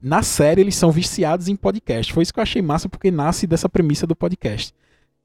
Na 0.00 0.22
série, 0.22 0.60
eles 0.60 0.76
são 0.76 0.92
viciados 0.92 1.48
em 1.48 1.56
podcast. 1.56 2.12
Foi 2.12 2.22
isso 2.22 2.32
que 2.32 2.38
eu 2.38 2.42
achei 2.44 2.62
massa, 2.62 2.88
porque 2.88 3.10
nasce 3.10 3.44
dessa 3.44 3.68
premissa 3.68 4.06
do 4.06 4.14
podcast. 4.14 4.72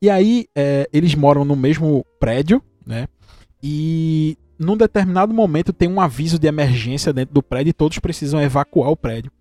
E 0.01 0.09
aí, 0.09 0.47
é, 0.55 0.89
eles 0.91 1.13
moram 1.13 1.45
no 1.45 1.55
mesmo 1.55 2.03
prédio, 2.19 2.59
né? 2.83 3.07
E 3.61 4.35
num 4.57 4.75
determinado 4.75 5.31
momento 5.31 5.71
tem 5.71 5.87
um 5.87 6.01
aviso 6.01 6.39
de 6.39 6.47
emergência 6.47 7.13
dentro 7.13 7.35
do 7.35 7.43
prédio 7.43 7.69
e 7.69 7.73
todos 7.73 7.99
precisam 7.99 8.41
evacuar 8.41 8.89
o 8.89 8.97
prédio. 8.97 9.31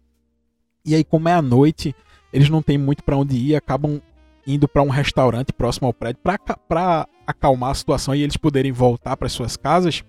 E 0.85 0.95
aí, 0.95 1.03
como 1.03 1.31
é 1.31 1.33
à 1.33 1.41
noite, 1.41 1.95
eles 2.31 2.51
não 2.51 2.61
têm 2.61 2.77
muito 2.77 3.03
para 3.03 3.17
onde 3.17 3.37
ir, 3.37 3.57
acabam 3.57 4.03
indo 4.47 4.69
para 4.69 4.83
um 4.83 4.89
restaurante 4.89 5.53
próximo 5.53 5.87
ao 5.87 5.95
prédio 5.95 6.21
para 6.69 7.09
acalmar 7.31 7.71
a 7.71 7.75
situação 7.75 8.15
e 8.15 8.23
eles 8.23 8.37
poderem 8.37 8.73
voltar 8.73 9.17
para 9.17 9.29
suas 9.29 9.57
casas. 9.57 10.03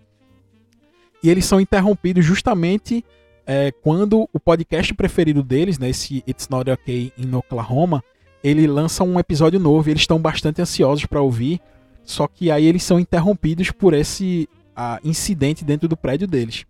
e 1.23 1.29
eles 1.29 1.45
são 1.45 1.61
interrompidos 1.61 2.25
justamente 2.25 3.05
é, 3.45 3.71
quando 3.71 4.29
o 4.31 4.39
podcast 4.39 4.93
preferido 4.93 5.43
deles, 5.43 5.77
né, 5.77 5.89
esse 5.89 6.23
It's 6.27 6.47
Not 6.49 6.69
Okay 6.69 7.11
in 7.17 7.33
Oklahoma, 7.35 8.03
ele 8.43 8.65
lança 8.65 9.03
um 9.03 9.19
episódio 9.19 9.59
novo 9.59 9.89
e 9.89 9.91
eles 9.91 10.03
estão 10.03 10.19
bastante 10.19 10.61
ansiosos 10.61 11.05
para 11.05 11.21
ouvir, 11.21 11.59
só 12.03 12.27
que 12.27 12.49
aí 12.49 12.65
eles 12.65 12.83
são 12.83 12.99
interrompidos 12.99 13.71
por 13.71 13.93
esse 13.93 14.47
a, 14.75 14.99
incidente 15.03 15.63
dentro 15.63 15.87
do 15.87 15.97
prédio 15.97 16.27
deles. 16.27 16.65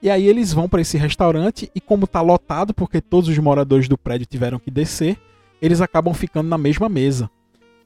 E 0.00 0.08
aí 0.08 0.26
eles 0.28 0.52
vão 0.52 0.68
para 0.68 0.80
esse 0.80 0.96
restaurante 0.96 1.70
e 1.74 1.80
como 1.80 2.06
tá 2.06 2.20
lotado 2.20 2.72
porque 2.72 3.00
todos 3.00 3.28
os 3.28 3.38
moradores 3.38 3.88
do 3.88 3.98
prédio 3.98 4.26
tiveram 4.26 4.58
que 4.58 4.70
descer, 4.70 5.18
eles 5.60 5.80
acabam 5.80 6.14
ficando 6.14 6.48
na 6.48 6.56
mesma 6.56 6.88
mesa. 6.88 7.28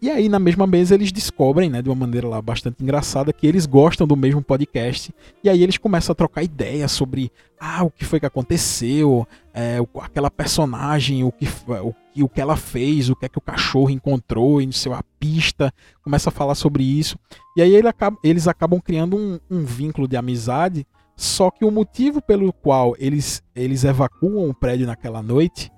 E 0.03 0.11
aí, 0.11 0.29
na 0.29 0.41
mesma 0.41 0.67
mesa, 0.67 0.97
eles 0.97 1.13
descobrem, 1.13 1.71
né, 1.71 1.81
de 1.81 1.89
uma 1.89 1.95
maneira 1.95 2.27
lá 2.27 2.43
bastante 2.43 2.83
engraçada, 2.83 3.33
que 3.33 3.47
eles 3.47 3.67
gostam 3.67 4.05
do 4.05 4.17
mesmo 4.17 4.43
podcast. 4.43 5.15
E 5.45 5.49
aí 5.49 5.63
eles 5.63 5.79
começam 5.79 6.13
a 6.13 6.17
trocar 6.17 6.43
ideias 6.43 6.91
sobre 6.91 7.31
ah, 7.61 7.85
o 7.85 7.91
que 7.91 8.05
foi 8.05 8.19
que 8.19 8.27
aconteceu, 8.27 9.25
é, 9.55 9.79
aquela 10.01 10.29
personagem, 10.29 11.23
o 11.23 11.31
que, 11.31 11.47
o, 11.69 11.95
o 12.25 12.29
que 12.29 12.41
ela 12.41 12.57
fez, 12.57 13.11
o 13.11 13.15
que 13.15 13.27
é 13.27 13.29
que 13.29 13.39
o 13.39 13.41
cachorro 13.41 13.91
encontrou, 13.91 14.61
e 14.61 14.73
seu 14.73 14.93
a 14.93 15.05
pista. 15.21 15.73
Começa 16.03 16.31
a 16.31 16.33
falar 16.33 16.57
sobre 16.57 16.83
isso. 16.83 17.17
E 17.57 17.63
aí 17.63 17.73
ele 17.73 17.87
acaba, 17.87 18.19
eles 18.25 18.49
acabam 18.49 18.81
criando 18.81 19.17
um, 19.17 19.39
um 19.49 19.65
vínculo 19.65 20.09
de 20.09 20.17
amizade. 20.17 20.85
Só 21.15 21.49
que 21.49 21.65
o 21.65 21.71
motivo 21.71 22.21
pelo 22.21 22.53
qual 22.53 22.97
eles, 22.99 23.41
eles 23.55 23.85
evacuam 23.85 24.51
o 24.51 24.55
prédio 24.55 24.85
naquela 24.85 25.23
noite 25.23 25.71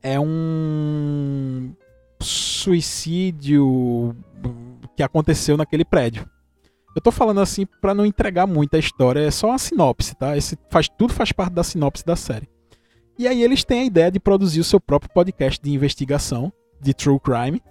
é 0.00 0.20
um 0.20 1.72
suicídio 2.22 4.16
que 4.96 5.02
aconteceu 5.02 5.56
naquele 5.56 5.84
prédio. 5.84 6.28
Eu 6.94 7.00
tô 7.00 7.10
falando 7.10 7.40
assim 7.40 7.66
para 7.80 7.94
não 7.94 8.04
entregar 8.04 8.46
muito 8.46 8.74
a 8.74 8.78
história, 8.78 9.20
é 9.20 9.30
só 9.30 9.48
uma 9.48 9.58
sinopse, 9.58 10.14
tá? 10.14 10.36
Esse 10.36 10.58
faz 10.70 10.88
tudo 10.88 11.12
faz 11.12 11.32
parte 11.32 11.52
da 11.52 11.64
sinopse 11.64 12.04
da 12.04 12.16
série. 12.16 12.48
E 13.18 13.26
aí 13.26 13.42
eles 13.42 13.64
têm 13.64 13.80
a 13.80 13.84
ideia 13.84 14.10
de 14.10 14.20
produzir 14.20 14.60
o 14.60 14.64
seu 14.64 14.80
próprio 14.80 15.10
podcast 15.12 15.60
de 15.62 15.70
investigação 15.70 16.52
de 16.80 16.92
true 16.92 17.20
crime. 17.20 17.62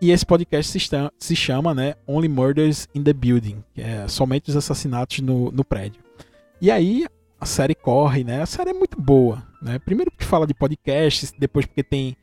E 0.00 0.10
esse 0.10 0.26
podcast 0.26 0.70
se, 0.70 0.80
chama, 0.80 1.12
se 1.18 1.34
chama 1.34 1.74
né, 1.74 1.94
Only 2.06 2.28
Murders 2.28 2.86
in 2.94 3.02
the 3.02 3.12
Building, 3.12 3.64
que 3.74 3.80
é 3.80 4.06
somente 4.08 4.50
os 4.50 4.56
assassinatos 4.56 5.20
no, 5.20 5.50
no 5.50 5.64
prédio. 5.64 6.02
E 6.60 6.70
aí 6.70 7.06
a 7.40 7.46
série 7.46 7.74
corre, 7.74 8.24
né? 8.24 8.42
A 8.42 8.46
série 8.46 8.70
é 8.70 8.74
muito 8.74 9.00
boa, 9.00 9.42
né? 9.62 9.78
Primeiro 9.78 10.10
porque 10.10 10.24
fala 10.24 10.46
de 10.46 10.54
podcasts, 10.54 11.32
depois 11.38 11.66
porque 11.66 11.82
tem 11.82 12.16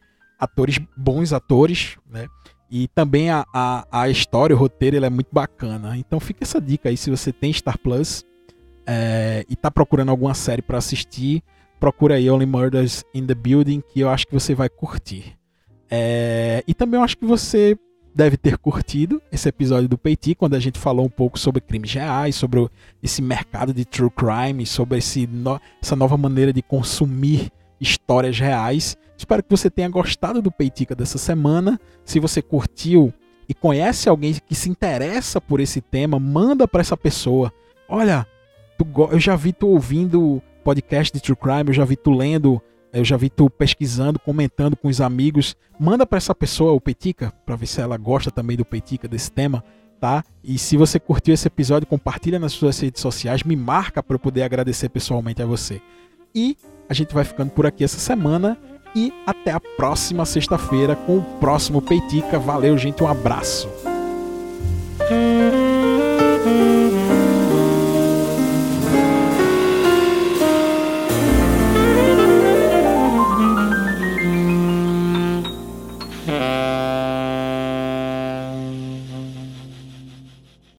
atores, 0.43 0.79
bons 0.95 1.33
atores, 1.33 1.97
né? 2.09 2.27
E 2.69 2.87
também 2.87 3.29
a, 3.29 3.45
a, 3.53 3.85
a 3.91 4.09
história, 4.09 4.55
o 4.55 4.59
roteiro, 4.59 4.95
ele 4.95 5.05
é 5.05 5.09
muito 5.09 5.29
bacana. 5.31 5.95
Então 5.97 6.19
fica 6.19 6.43
essa 6.43 6.59
dica 6.59 6.89
aí, 6.89 6.97
se 6.97 7.09
você 7.09 7.31
tem 7.31 7.53
Star 7.53 7.77
Plus 7.77 8.25
é, 8.87 9.45
e 9.47 9.55
tá 9.55 9.69
procurando 9.69 10.09
alguma 10.09 10.33
série 10.33 10.61
para 10.61 10.77
assistir, 10.77 11.43
procura 11.79 12.15
aí 12.15 12.29
Only 12.29 12.45
Murders 12.45 13.03
in 13.13 13.25
the 13.25 13.35
Building, 13.35 13.81
que 13.81 13.99
eu 13.99 14.09
acho 14.09 14.25
que 14.25 14.33
você 14.33 14.55
vai 14.55 14.69
curtir. 14.69 15.37
É, 15.89 16.63
e 16.67 16.73
também 16.73 16.99
eu 16.99 17.03
acho 17.03 17.17
que 17.17 17.25
você 17.25 17.77
deve 18.15 18.37
ter 18.37 18.57
curtido 18.57 19.21
esse 19.31 19.49
episódio 19.49 19.87
do 19.87 19.97
Peiti, 19.97 20.35
quando 20.35 20.55
a 20.55 20.59
gente 20.59 20.79
falou 20.79 21.05
um 21.05 21.09
pouco 21.09 21.37
sobre 21.37 21.61
crimes 21.61 21.93
reais, 21.93 22.35
sobre 22.35 22.67
esse 23.01 23.21
mercado 23.21 23.73
de 23.73 23.85
true 23.85 24.09
crime, 24.09 24.65
sobre 24.65 24.99
esse 24.99 25.27
no, 25.27 25.59
essa 25.81 25.95
nova 25.95 26.17
maneira 26.17 26.53
de 26.53 26.61
consumir 26.61 27.51
histórias 27.79 28.39
reais. 28.39 28.97
Espero 29.17 29.43
que 29.43 29.49
você 29.49 29.69
tenha 29.69 29.89
gostado 29.89 30.41
do 30.41 30.51
Peitica 30.51 30.95
dessa 30.95 31.17
semana. 31.17 31.79
Se 32.03 32.19
você 32.19 32.41
curtiu 32.41 33.13
e 33.47 33.53
conhece 33.53 34.09
alguém 34.09 34.33
que 34.33 34.55
se 34.55 34.69
interessa 34.69 35.39
por 35.39 35.59
esse 35.59 35.81
tema, 35.81 36.19
manda 36.19 36.67
para 36.67 36.81
essa 36.81 36.97
pessoa. 36.97 37.51
Olha, 37.87 38.25
eu 39.11 39.19
já 39.19 39.35
vi 39.35 39.53
tu 39.53 39.67
ouvindo 39.67 40.41
podcast 40.63 41.13
de 41.13 41.21
True 41.21 41.35
Crime, 41.35 41.65
eu 41.67 41.73
já 41.73 41.85
vi 41.85 41.95
tu 41.95 42.11
lendo, 42.11 42.61
eu 42.91 43.03
já 43.03 43.17
vi 43.17 43.29
tu 43.29 43.49
pesquisando, 43.49 44.19
comentando 44.19 44.75
com 44.75 44.87
os 44.87 45.01
amigos. 45.01 45.55
Manda 45.79 46.05
para 46.05 46.17
essa 46.17 46.33
pessoa 46.33 46.73
o 46.73 46.81
Peitica, 46.81 47.31
para 47.45 47.55
ver 47.55 47.67
se 47.67 47.81
ela 47.81 47.97
gosta 47.97 48.31
também 48.31 48.55
do 48.55 48.65
Peitica, 48.65 49.07
desse 49.07 49.31
tema. 49.31 49.63
Tá? 49.99 50.21
E 50.43 50.57
se 50.57 50.75
você 50.75 50.99
curtiu 50.99 51.33
esse 51.33 51.47
episódio, 51.47 51.87
compartilha 51.87 52.37
nas 52.37 52.51
suas 52.51 52.77
redes 52.77 53.01
sociais, 53.01 53.43
me 53.43 53.55
marca 53.55 54.03
para 54.03 54.15
eu 54.15 54.19
poder 54.19 54.43
agradecer 54.43 54.89
pessoalmente 54.89 55.41
a 55.41 55.45
você. 55.45 55.81
E 56.35 56.57
a 56.89 56.93
gente 56.93 57.13
vai 57.13 57.23
ficando 57.23 57.51
por 57.51 57.65
aqui 57.65 57.83
essa 57.83 57.99
semana 57.99 58.57
e 58.95 59.11
até 59.25 59.51
a 59.51 59.59
próxima 59.59 60.25
sexta-feira 60.25 60.95
com 60.95 61.17
o 61.17 61.23
próximo 61.39 61.81
Peitica. 61.81 62.37
Valeu, 62.37 62.77
gente, 62.77 63.03
um 63.03 63.07
abraço. 63.07 63.69